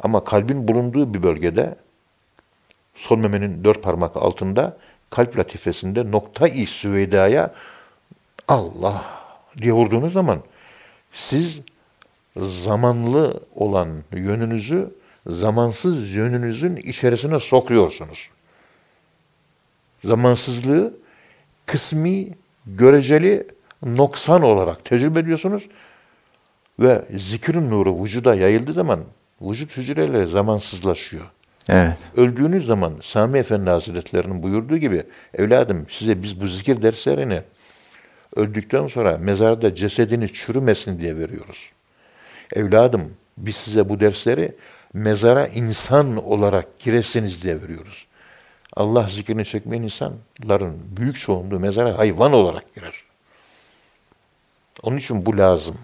ama 0.00 0.24
kalbin 0.24 0.68
bulunduğu 0.68 1.14
bir 1.14 1.22
bölgede 1.22 1.76
sol 2.94 3.18
memenin 3.18 3.64
dört 3.64 3.82
parmak 3.82 4.16
altında 4.16 4.76
kalp 5.10 5.38
latifesinde 5.38 6.10
nokta-i 6.10 6.66
süveydaya 6.66 7.54
Allah 8.48 9.04
diye 9.56 9.72
vurduğunuz 9.72 10.12
zaman 10.12 10.42
siz 11.12 11.60
zamanlı 12.36 13.40
olan 13.54 13.88
yönünüzü 14.12 14.90
zamansız 15.26 16.10
yönünüzün 16.10 16.76
içerisine 16.76 17.40
sokuyorsunuz. 17.40 18.30
Zamansızlığı 20.04 20.94
kısmi, 21.66 22.28
göreceli, 22.66 23.46
noksan 23.82 24.42
olarak 24.42 24.84
tecrübe 24.84 25.20
ediyorsunuz 25.20 25.68
ve 26.80 27.04
zikrin 27.16 27.70
nuru 27.70 28.04
vücuda 28.04 28.34
yayıldığı 28.34 28.72
zaman 28.72 29.00
vücut 29.40 29.76
hücreleri 29.76 30.26
zamansızlaşıyor. 30.26 31.24
Evet. 31.68 31.98
Öldüğünüz 32.16 32.66
zaman 32.66 32.94
Sami 33.02 33.38
Efendi 33.38 33.70
Hazretleri'nin 33.70 34.42
buyurduğu 34.42 34.76
gibi 34.76 35.02
evladım 35.34 35.86
size 35.90 36.22
biz 36.22 36.40
bu 36.40 36.48
zikir 36.48 36.82
derslerini 36.82 37.42
öldükten 38.36 38.86
sonra 38.86 39.18
mezarda 39.18 39.74
cesedini 39.74 40.32
çürümesin 40.32 41.00
diye 41.00 41.18
veriyoruz. 41.18 41.70
Evladım 42.54 43.12
biz 43.38 43.56
size 43.56 43.88
bu 43.88 44.00
dersleri 44.00 44.52
mezara 44.92 45.46
insan 45.46 46.24
olarak 46.24 46.78
giresiniz 46.78 47.42
diye 47.42 47.62
veriyoruz. 47.62 48.06
Allah 48.76 49.08
zikrini 49.10 49.44
çekmeyen 49.44 49.82
insanların 49.82 50.78
büyük 50.96 51.20
çoğunluğu 51.20 51.60
mezara 51.60 51.98
hayvan 51.98 52.32
olarak 52.32 52.74
girer. 52.74 52.94
Onun 54.82 54.96
için 54.96 55.26
bu 55.26 55.38
lazım. 55.38 55.78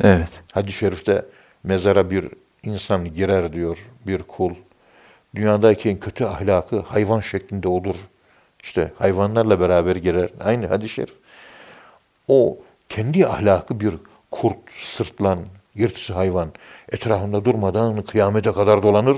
Evet. 0.00 0.42
Hadis-i 0.52 0.78
şerifte 0.78 1.24
mezara 1.64 2.10
bir 2.10 2.28
insan 2.62 3.14
girer 3.14 3.52
diyor, 3.52 3.78
bir 4.06 4.22
kul. 4.22 4.54
Dünyadayken 5.34 6.00
kötü 6.00 6.24
ahlakı 6.24 6.80
hayvan 6.80 7.20
şeklinde 7.20 7.68
olur. 7.68 7.96
İşte 8.62 8.92
hayvanlarla 8.98 9.60
beraber 9.60 9.96
girer. 9.96 10.30
Aynı 10.40 10.66
hadis-i 10.66 10.94
şerif. 10.94 11.14
O 12.28 12.58
kendi 12.88 13.26
ahlakı 13.26 13.80
bir 13.80 13.94
kurt, 14.30 14.72
sırtlan, 14.84 15.38
yırtıcı 15.74 16.12
hayvan. 16.12 16.52
Etrafında 16.92 17.44
durmadan 17.44 18.02
kıyamete 18.02 18.52
kadar 18.52 18.82
dolanır. 18.82 19.16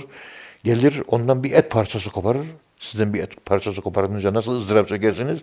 Gelir 0.64 1.02
ondan 1.06 1.44
bir 1.44 1.52
et 1.52 1.70
parçası 1.70 2.10
koparır. 2.10 2.46
Sizden 2.78 3.14
bir 3.14 3.22
et 3.22 3.46
parçası 3.46 3.80
koparınca 3.80 4.34
nasıl 4.34 4.56
ızdırap 4.56 4.88
çekersiniz? 4.88 5.38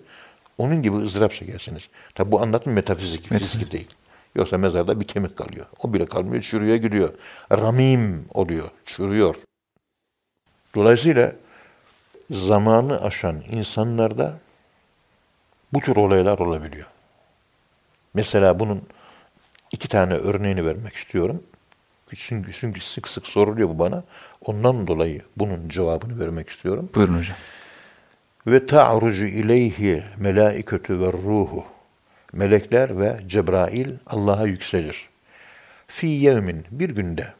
Onun 0.58 0.82
gibi 0.82 0.98
ızdırap 0.98 1.34
çekersiniz. 1.34 1.84
Tabi 2.16 2.32
bu 2.32 2.42
anlatım 2.42 2.74
metafizik, 2.74 3.32
Metafizik. 3.32 3.60
fizik 3.60 3.74
değil. 3.74 3.88
Yoksa 4.36 4.58
mezarda 4.58 5.00
bir 5.00 5.08
kemik 5.08 5.38
kalıyor. 5.38 5.66
O 5.84 5.94
bile 5.94 6.06
kalmıyor, 6.06 6.44
çürüye 6.44 6.78
gidiyor. 6.78 7.14
Ramim 7.52 8.26
oluyor, 8.34 8.70
çürüyor. 8.86 9.36
Dolayısıyla 10.76 11.36
zamanı 12.32 13.02
aşan 13.02 13.42
insanlarda 13.52 14.40
bu 15.74 15.80
tür 15.80 15.96
olaylar 15.96 16.40
olabiliyor. 16.40 16.88
Mesela 18.14 18.60
bunun 18.60 18.82
iki 19.72 19.88
tane 19.88 20.14
örneğini 20.14 20.66
vermek 20.66 20.96
istiyorum. 20.96 21.44
Çünkü, 22.16 22.54
çünkü 22.54 22.82
sık 22.82 23.08
sık 23.08 23.28
soruluyor 23.28 23.70
bu 23.70 23.80
bana. 23.80 24.04
Ondan 24.46 24.88
dolayı 24.88 25.22
bunun 25.38 25.70
cevabını 25.70 26.20
vermek 26.20 26.50
istiyorum. 26.50 26.90
Buyurun 26.96 27.20
hocam. 27.20 27.38
Ve 28.48 28.66
ta'rucu 28.66 29.26
ileyhi 29.26 30.04
melaiketü 30.18 31.00
ve 31.00 31.06
ruhu. 31.06 31.66
Melekler 32.34 33.00
ve 33.00 33.20
Cebrail 33.28 33.90
Allah'a 34.08 34.46
yükselir. 34.46 35.10
Fi 35.88 36.08
yevmin 36.08 36.66
bir 36.72 36.90
günde 36.90 37.34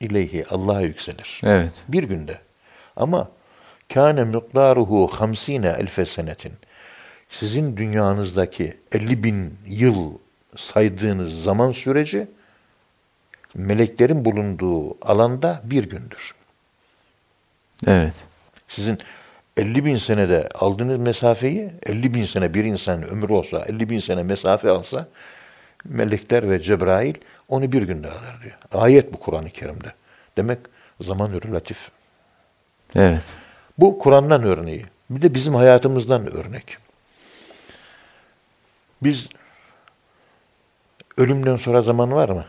ileyhi 0.00 0.46
Allah'a 0.50 0.80
yükselir. 0.80 1.40
Evet. 1.44 1.72
Bir 1.88 2.02
günde. 2.02 2.38
Ama 2.96 3.30
kâne 3.94 4.24
miktaruhu 4.24 5.06
hamsine 5.06 5.74
elfe 5.78 6.04
senetin. 6.04 6.52
Sizin 7.30 7.76
dünyanızdaki 7.76 8.76
50 8.92 9.24
bin 9.24 9.58
yıl 9.66 10.12
saydığınız 10.56 11.42
zaman 11.42 11.72
süreci 11.72 12.28
meleklerin 13.54 14.24
bulunduğu 14.24 15.06
alanda 15.06 15.62
bir 15.64 15.84
gündür. 15.84 16.34
Evet. 17.86 18.14
Sizin 18.68 18.98
50 19.58 19.84
bin 19.84 19.96
senede 19.96 20.48
aldığınız 20.54 20.98
mesafeyi 21.00 21.70
50 21.86 22.14
bin 22.14 22.24
sene 22.24 22.54
bir 22.54 22.64
insanın 22.64 23.02
ömrü 23.02 23.32
olsa 23.32 23.64
50 23.68 23.90
bin 23.90 24.00
sene 24.00 24.22
mesafe 24.22 24.70
alsa 24.70 25.08
melekler 25.84 26.50
ve 26.50 26.58
Cebrail 26.58 27.14
onu 27.48 27.72
bir 27.72 27.82
günde 27.82 28.08
alır 28.08 28.42
diyor. 28.42 28.58
Ayet 28.72 29.12
bu 29.12 29.18
Kur'an-ı 29.18 29.50
Kerim'de. 29.50 29.92
Demek 30.36 30.58
zaman 31.00 31.32
relatif. 31.32 31.90
Evet. 32.96 33.24
Bu 33.78 33.98
Kur'an'dan 33.98 34.42
örneği. 34.42 34.86
Bir 35.10 35.22
de 35.22 35.34
bizim 35.34 35.54
hayatımızdan 35.54 36.36
örnek. 36.36 36.78
Biz 39.02 39.28
ölümden 41.16 41.56
sonra 41.56 41.82
zaman 41.82 42.12
var 42.12 42.28
mı? 42.28 42.44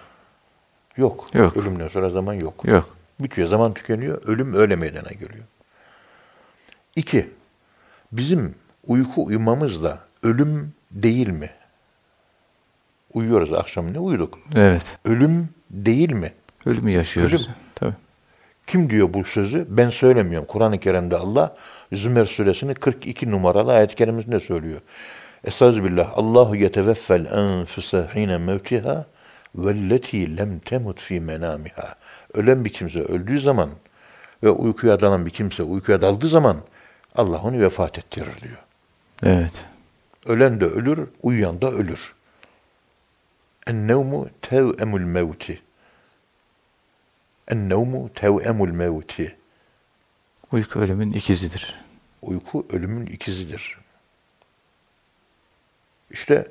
Yok. 0.97 1.25
Yok. 1.33 1.57
Ölümden 1.57 1.87
sonra 1.87 2.09
zaman 2.09 2.33
yok. 2.33 2.65
Yok. 2.65 2.97
Bitiyor, 3.19 3.47
zaman 3.47 3.73
tükeniyor, 3.73 4.21
ölüm 4.25 4.53
öyle 4.53 4.75
meydana 4.75 5.09
geliyor. 5.09 5.45
İki, 6.99 7.29
bizim 8.11 8.55
uyku 8.87 9.25
uyumamız 9.25 9.83
da 9.83 9.99
ölüm 10.23 10.73
değil 10.91 11.29
mi? 11.29 11.49
Uyuyoruz 13.13 13.53
akşam 13.53 13.93
ne 13.93 13.99
uyuduk? 13.99 14.39
Evet. 14.55 14.97
Ölüm 15.05 15.49
değil 15.71 16.11
mi? 16.11 16.33
Ölümü 16.65 16.91
yaşıyoruz. 16.91 17.47
Ölüm. 17.47 17.55
Tabii. 17.75 17.93
Kim 18.67 18.89
diyor 18.89 19.13
bu 19.13 19.23
sözü? 19.23 19.65
Ben 19.69 19.89
söylemiyorum. 19.89 20.47
Kur'an-ı 20.47 20.79
Kerim'de 20.79 21.17
Allah 21.17 21.55
Zümer 21.93 22.25
suresinin 22.25 22.73
42 22.73 23.31
numaralı 23.31 23.73
ayet-i 23.73 23.95
kerimesinde 23.95 24.39
söylüyor. 24.39 24.81
Estağfirullah. 25.43 26.17
Allahu 26.17 26.55
yeteveffel 26.55 27.25
enfuse 27.25 28.09
hine 28.15 28.37
mevtiha 28.37 29.05
velleti 29.55 30.37
lem 30.37 30.59
temut 30.59 31.01
fi 31.01 31.19
menamiha. 31.19 31.95
Ölen 32.33 32.65
bir 32.65 32.73
kimse 32.73 32.99
öldüğü 32.99 33.39
zaman 33.39 33.69
ve 34.43 34.49
uykuya 34.49 34.99
dalan 34.99 35.25
bir 35.25 35.31
kimse 35.31 35.63
uykuya 35.63 36.01
daldığı 36.01 36.27
zaman 36.27 36.57
Allah 37.15 37.41
onu 37.41 37.59
vefat 37.59 37.97
ettirir 37.97 38.41
diyor. 38.41 38.57
Evet. 39.23 39.65
Ölen 40.25 40.61
de 40.61 40.65
ölür, 40.65 41.07
uyuyan 41.23 41.61
da 41.61 41.71
ölür. 41.71 42.13
En-nevmu 43.67 44.29
tev'emul 44.41 45.01
mevti. 45.01 45.61
En-nevmu 47.47 48.09
tev'emul 48.13 48.71
mevti. 48.71 49.35
Uyku 50.51 50.79
ölümün 50.79 51.11
ikizidir. 51.11 51.81
Uyku 52.21 52.65
ölümün 52.69 53.05
ikizidir. 53.05 53.77
İşte 56.11 56.47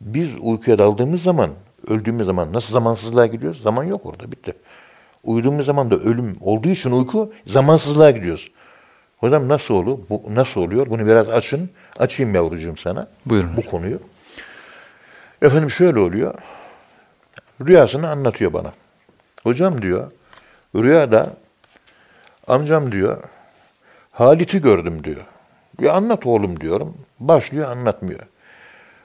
biz 0.00 0.30
uykuya 0.40 0.78
daldığımız 0.78 1.22
zaman, 1.22 1.50
öldüğümüz 1.86 2.26
zaman 2.26 2.52
nasıl 2.52 2.72
zamansızlığa 2.72 3.26
gidiyoruz? 3.26 3.62
Zaman 3.62 3.84
yok 3.84 4.06
orada, 4.06 4.32
bitti. 4.32 4.54
Uyuduğumuz 5.24 5.66
zaman 5.66 5.90
da 5.90 5.96
ölüm 5.96 6.36
olduğu 6.40 6.68
için 6.68 6.90
uyku 6.90 7.32
zamansızlığa 7.46 8.10
gidiyoruz. 8.10 8.50
Hocam 9.22 9.48
nasıl 9.48 9.74
olur? 9.74 9.98
Bu 10.10 10.22
nasıl 10.28 10.60
oluyor? 10.60 10.90
Bunu 10.90 11.06
biraz 11.06 11.28
açın. 11.28 11.70
Açayım 11.98 12.34
yavrucuğum 12.34 12.76
sana. 12.76 13.08
Buyurun. 13.26 13.56
Bu 13.56 13.66
konuyu. 13.66 14.00
Efendim 15.42 15.70
şöyle 15.70 15.98
oluyor. 15.98 16.34
Rüyasını 17.66 18.10
anlatıyor 18.10 18.52
bana. 18.52 18.72
Hocam 19.42 19.82
diyor, 19.82 20.10
rüyada 20.74 21.36
amcam 22.46 22.92
diyor, 22.92 23.22
Halit'i 24.10 24.60
gördüm 24.60 25.04
diyor. 25.04 25.24
Ya 25.80 25.92
anlat 25.92 26.26
oğlum 26.26 26.60
diyorum. 26.60 26.96
Başlıyor 27.20 27.70
anlatmıyor. 27.70 28.20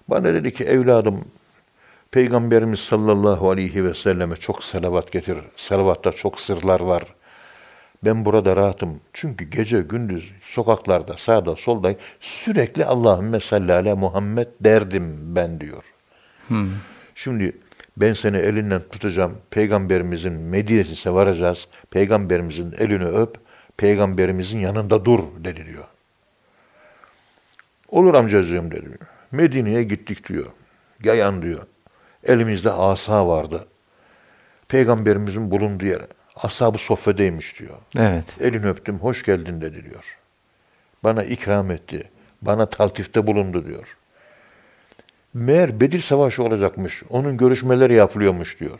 Bana 0.07 0.33
dedi 0.33 0.53
ki 0.53 0.63
evladım 0.63 1.25
Peygamberimiz 2.11 2.79
sallallahu 2.79 3.49
aleyhi 3.49 3.85
ve 3.85 3.93
selleme 3.93 4.35
çok 4.35 4.63
salavat 4.63 5.11
getir. 5.11 5.37
Salavatta 5.57 6.11
çok 6.11 6.39
sırlar 6.39 6.79
var. 6.79 7.03
Ben 8.05 8.25
burada 8.25 8.55
rahatım. 8.55 9.01
Çünkü 9.13 9.45
gece 9.45 9.81
gündüz 9.81 10.31
sokaklarda 10.41 11.17
sağda 11.17 11.55
solda 11.55 11.95
sürekli 12.19 12.85
Allahümme 12.85 13.39
salli 13.39 13.73
ala 13.73 13.95
Muhammed 13.95 14.47
derdim 14.61 15.35
ben 15.35 15.59
diyor. 15.59 15.83
Şimdi 17.15 17.57
ben 17.97 18.13
seni 18.13 18.37
elinden 18.37 18.81
tutacağım. 18.91 19.37
Peygamberimizin 19.51 20.33
Medine'sine 20.33 21.13
varacağız. 21.13 21.67
Peygamberimizin 21.91 22.75
elini 22.79 23.05
öp. 23.05 23.37
Peygamberimizin 23.77 24.57
yanında 24.57 25.05
dur 25.05 25.19
dedi 25.43 25.65
diyor. 25.65 25.83
Olur 27.89 28.13
amcacığım 28.13 28.71
dedi. 28.71 28.97
Medine'ye 29.31 29.83
gittik 29.83 30.29
diyor. 30.29 30.45
Yayan 31.03 31.41
diyor. 31.41 31.59
Elimizde 32.23 32.71
asa 32.71 33.27
vardı. 33.27 33.67
Peygamberimizin 34.67 35.51
bulunduğu 35.51 35.85
yer. 35.85 36.01
Ashab-ı 36.43 36.77
soffedeymiş 36.77 37.59
diyor. 37.59 37.77
Evet. 37.97 38.37
Elini 38.41 38.67
öptüm, 38.67 38.99
hoş 38.99 39.23
geldin 39.23 39.61
dedi 39.61 39.85
diyor. 39.85 40.17
Bana 41.03 41.23
ikram 41.23 41.71
etti. 41.71 42.09
Bana 42.41 42.65
taltifte 42.65 43.27
bulundu 43.27 43.65
diyor. 43.65 43.97
Meğer 45.33 45.79
Bedir 45.79 45.99
Savaşı 45.99 46.43
olacakmış. 46.43 47.03
Onun 47.09 47.37
görüşmeleri 47.37 47.93
yapılıyormuş 47.95 48.59
diyor. 48.59 48.79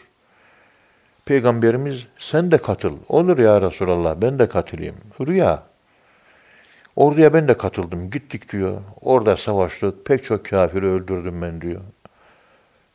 Peygamberimiz 1.26 2.08
sen 2.18 2.52
de 2.52 2.58
katıl. 2.58 2.98
Olur 3.10 3.38
ya 3.38 3.62
Resulallah 3.62 4.16
ben 4.22 4.40
de 4.40 4.50
katılayım. 4.50 4.96
Rüya. 5.28 5.64
Orduya 6.96 7.34
ben 7.34 7.48
de 7.48 7.58
katıldım. 7.58 8.10
Gittik 8.10 8.52
diyor. 8.52 8.82
Orada 9.02 9.38
savaştık. 9.38 10.06
Pek 10.06 10.24
çok 10.24 10.46
kafiri 10.46 10.86
öldürdüm 10.86 11.42
ben 11.42 11.62
diyor. 11.62 11.82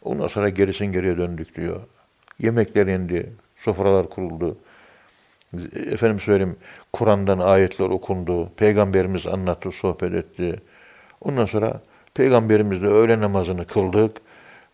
Ondan 0.02 0.28
sonra 0.28 0.48
gerisin 0.48 0.86
geriye 0.86 1.16
döndük 1.16 1.56
diyor. 1.56 1.80
Yemekler 2.38 2.86
yendi. 2.86 3.32
Sofralar 3.64 4.10
kuruldu. 4.10 4.56
Efendim 5.76 6.20
söyleyeyim 6.20 6.56
Kur'an'dan 6.92 7.38
ayetler 7.38 7.86
okundu. 7.86 8.50
Peygamberimiz 8.56 9.26
anlattı, 9.26 9.70
sohbet 9.72 10.14
etti. 10.14 10.60
Ondan 11.20 11.46
sonra 11.46 11.80
Peygamberimizle 12.14 12.86
öğle 12.86 13.20
namazını 13.20 13.66
kıldık. 13.66 14.16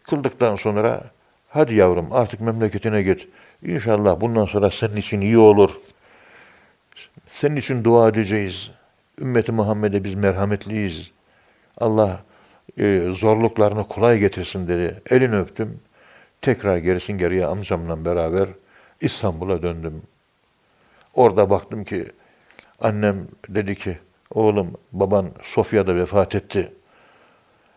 Kıldıktan 0.03 0.57
sonra 0.57 1.05
hadi 1.49 1.75
yavrum 1.75 2.13
artık 2.13 2.41
memleketine 2.41 3.03
git. 3.03 3.29
İnşallah 3.63 4.21
bundan 4.21 4.45
sonra 4.45 4.71
senin 4.71 4.97
için 4.97 5.21
iyi 5.21 5.39
olur. 5.39 5.71
Senin 7.27 7.57
için 7.57 7.85
dua 7.85 8.09
edeceğiz. 8.09 8.71
Ümmeti 9.21 9.53
Muhammed'e 9.53 10.05
biz 10.05 10.15
merhametliyiz. 10.15 11.11
Allah 11.79 12.21
e, 12.79 13.03
zorluklarını 13.11 13.85
kolay 13.85 14.19
getirsin 14.19 14.69
dedi. 14.69 15.03
Elini 15.11 15.37
öptüm. 15.37 15.81
Tekrar 16.41 16.77
gerisin 16.77 17.19
geriye 17.19 17.47
amcamla 17.47 18.05
beraber 18.05 18.49
İstanbul'a 19.01 19.63
döndüm. 19.63 20.03
Orada 21.15 21.51
baktım 21.51 21.85
ki 21.85 22.07
annem 22.81 23.27
dedi 23.49 23.75
ki 23.75 23.99
oğlum 24.31 24.73
baban 24.93 25.31
Sofya'da 25.43 25.97
vefat 25.97 26.35
etti. 26.35 26.73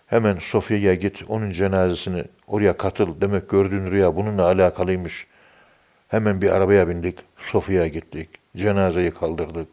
Hemen 0.08 0.34
Sofya'ya 0.34 0.96
git 0.96 1.24
onun 1.28 1.52
cenazesini 1.52 2.24
oraya 2.48 2.78
katıl. 2.78 3.22
Demek 3.22 3.50
gördüğün 3.50 3.92
rüya 3.92 4.16
bununla 4.16 4.44
alakalıymış. 4.44 5.28
Hemen 6.08 6.42
bir 6.42 6.50
arabaya 6.50 6.88
bindik. 6.88 7.20
Sofya'ya 7.38 7.88
gittik. 7.88 8.30
Cenazeyi 8.58 9.12
kaldırdık. 9.12 9.68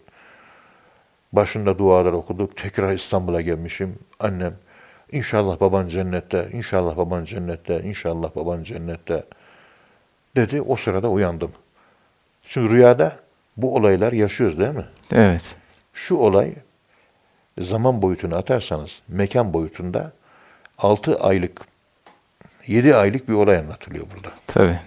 Başında 1.32 1.78
dualar 1.78 2.12
okuduk. 2.12 2.56
Tekrar 2.56 2.92
İstanbul'a 2.92 3.40
gelmişim. 3.40 3.98
Annem 4.20 4.54
İnşallah 5.12 5.60
baban 5.60 5.88
cennette, 5.88 6.48
inşallah 6.52 6.96
baban 6.96 7.24
cennette, 7.24 7.82
inşallah 7.82 8.36
baban 8.36 8.62
cennette 8.62 9.24
dedi. 10.38 10.62
O 10.62 10.76
sırada 10.76 11.08
uyandım. 11.08 11.52
Şimdi 12.48 12.70
rüyada 12.70 13.16
bu 13.56 13.74
olaylar 13.74 14.12
yaşıyoruz 14.12 14.58
değil 14.58 14.74
mi? 14.74 14.86
Evet. 15.12 15.42
Şu 15.92 16.14
olay 16.14 16.54
zaman 17.60 18.02
boyutunu 18.02 18.36
atarsanız 18.36 18.90
mekan 19.08 19.52
boyutunda 19.52 20.12
6 20.78 21.20
aylık 21.20 21.60
7 22.66 22.94
aylık 22.94 23.28
bir 23.28 23.34
olay 23.34 23.56
anlatılıyor 23.56 24.04
burada. 24.16 24.34
Tabii. 24.46 24.80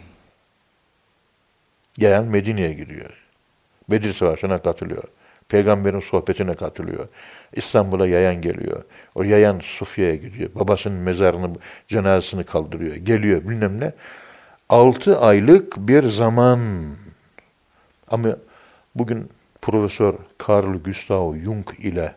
Gelen 1.94 2.26
Medine'ye 2.26 2.74
gidiyor. 2.74 3.10
Bedir 3.90 4.14
Savaşı'na 4.14 4.58
katılıyor. 4.58 5.04
Peygamberin 5.50 6.00
sohbetine 6.00 6.54
katılıyor. 6.54 7.08
İstanbul'a 7.54 8.08
yayan 8.08 8.42
geliyor. 8.42 8.84
O 9.16 9.24
yayan 9.24 9.60
Sufya'ya 9.60 10.16
gidiyor. 10.16 10.50
Babasının 10.56 11.00
mezarını, 11.00 11.56
cenazesini 11.88 12.44
kaldırıyor. 12.44 12.96
Geliyor 12.96 13.42
bilmem 13.50 13.80
ne. 13.80 13.94
Altı 14.72 15.20
aylık 15.20 15.78
bir 15.78 16.08
zaman. 16.08 16.60
Ama 18.08 18.38
bugün 18.96 19.30
Profesör 19.62 20.14
Carl 20.48 20.78
Gustav 20.84 21.36
Jung 21.38 21.66
ile 21.78 22.16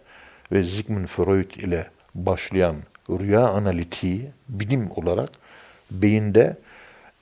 ve 0.53 0.63
Sigmund 0.63 1.07
Freud 1.07 1.51
ile 1.51 1.87
başlayan 2.15 2.77
rüya 3.11 3.49
analitiği 3.49 4.31
bilim 4.49 4.91
olarak 4.97 5.31
beyinde 5.91 6.57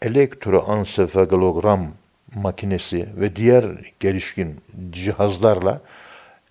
elektroansefalogram 0.02 1.88
makinesi 2.34 3.08
ve 3.16 3.36
diğer 3.36 3.64
gelişkin 4.00 4.60
cihazlarla 4.90 5.80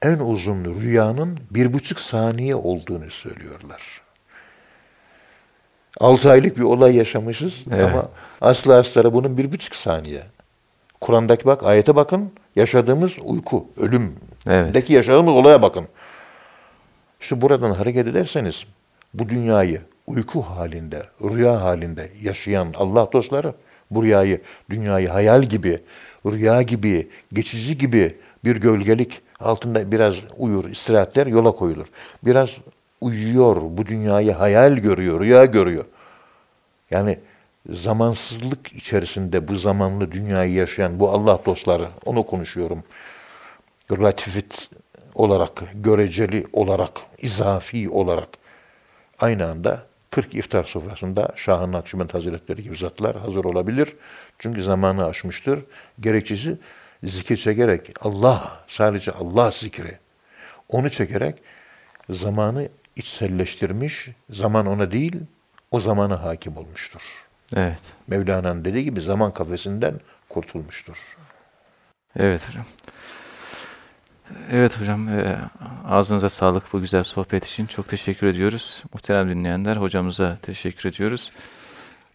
en 0.01 0.19
uzun 0.19 0.81
rüyanın 0.81 1.39
bir 1.51 1.73
buçuk 1.73 1.99
saniye 1.99 2.55
olduğunu 2.55 3.11
söylüyorlar. 3.11 4.00
Altı 6.01 6.31
aylık 6.31 6.57
bir 6.57 6.63
olay 6.63 6.95
yaşamışız 6.95 7.65
Evet. 7.73 7.85
ama 7.85 8.09
aslı 8.41 8.77
astarı 8.77 9.13
bunun 9.13 9.37
bir 9.37 9.51
buçuk 9.51 9.75
saniye. 9.75 10.23
Kur'an'daki 11.01 11.45
bak 11.45 11.63
ayete 11.63 11.95
bakın 11.95 12.31
yaşadığımız 12.55 13.11
uyku, 13.23 13.65
ölümdeki 13.77 14.19
Evet. 14.47 14.89
yaşadığımız 14.89 15.33
olaya 15.33 15.61
bakın. 15.61 15.87
İşte 17.21 17.41
buradan 17.41 17.71
hareket 17.71 18.07
ederseniz 18.07 18.63
bu 19.13 19.29
dünyayı 19.29 19.81
uyku 20.07 20.41
halinde, 20.41 21.03
rüya 21.23 21.61
halinde 21.61 22.09
yaşayan 22.21 22.67
Allah 22.77 23.09
dostları 23.13 23.53
bu 23.91 24.03
rüyayı, 24.03 24.41
dünyayı 24.69 25.07
hayal 25.09 25.43
gibi, 25.43 25.79
rüya 26.25 26.61
gibi, 26.61 27.09
geçici 27.33 27.77
gibi 27.77 28.17
bir 28.45 28.55
gölgelik 28.55 29.21
altında 29.39 29.91
biraz 29.91 30.15
uyur, 30.37 30.69
istirahatler 30.69 31.27
yola 31.27 31.51
koyulur. 31.51 31.87
Biraz 32.25 32.49
uyuyor, 33.01 33.55
bu 33.61 33.85
dünyayı 33.85 34.31
hayal 34.31 34.73
görüyor, 34.77 35.19
rüya 35.19 35.45
görüyor. 35.45 35.85
Yani 36.91 37.19
zamansızlık 37.69 38.73
içerisinde 38.73 39.47
bu 39.47 39.55
zamanlı 39.55 40.11
dünyayı 40.11 40.53
yaşayan 40.53 40.99
bu 40.99 41.09
Allah 41.09 41.39
dostları, 41.45 41.89
onu 42.05 42.25
konuşuyorum. 42.25 42.83
Relativit 43.91 44.69
olarak, 45.15 45.63
göreceli 45.73 46.47
olarak, 46.53 46.91
izafi 47.17 47.89
olarak 47.89 48.29
aynı 49.19 49.47
anda 49.47 49.83
40 50.11 50.35
iftar 50.35 50.63
sofrasında 50.63 51.33
Şah-ı 51.35 51.71
Nakşibend 51.71 52.09
Hazretleri 52.09 52.63
gibi 52.63 52.75
zatlar 52.75 53.15
hazır 53.15 53.43
olabilir. 53.43 53.95
Çünkü 54.39 54.63
zamanı 54.63 55.05
aşmıştır. 55.05 55.59
Gerekçesi 55.99 56.57
zikir 57.03 57.37
çekerek 57.37 58.05
Allah, 58.05 58.59
sadece 58.67 59.11
Allah 59.11 59.51
zikri. 59.51 59.97
Onu 60.69 60.89
çekerek 60.89 61.35
zamanı 62.09 62.69
içselleştirmiş, 62.95 64.09
zaman 64.29 64.65
ona 64.65 64.91
değil, 64.91 65.15
o 65.71 65.79
zamana 65.79 66.23
hakim 66.23 66.57
olmuştur. 66.57 67.01
Evet. 67.55 67.79
Mevlana'nın 68.07 68.65
dediği 68.65 68.83
gibi 68.83 69.01
zaman 69.01 69.33
kafesinden 69.33 69.99
kurtulmuştur. 70.29 70.97
Evet 72.15 72.49
hocam. 72.49 72.65
Evet 74.51 74.81
hocam, 74.81 75.09
e, 75.09 75.39
ağzınıza 75.87 76.29
sağlık 76.29 76.73
bu 76.73 76.81
güzel 76.81 77.03
sohbet 77.03 77.45
için. 77.45 77.65
Çok 77.65 77.87
teşekkür 77.87 78.27
ediyoruz. 78.27 78.83
Muhterem 78.93 79.29
dinleyenler, 79.29 79.77
hocamıza 79.77 80.37
teşekkür 80.41 80.89
ediyoruz. 80.89 81.31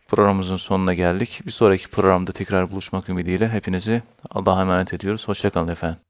Programımızın 0.09 0.57
sonuna 0.57 0.95
geldik. 0.95 1.41
Bir 1.47 1.51
sonraki 1.51 1.89
programda 1.89 2.33
tekrar 2.33 2.71
buluşmak 2.71 3.09
ümidiyle 3.09 3.49
hepinizi 3.49 4.03
Allah'a 4.31 4.61
emanet 4.61 4.95
ediyoruz. 4.95 5.29
Hoşçakalın 5.29 5.69
efendim. 5.69 6.06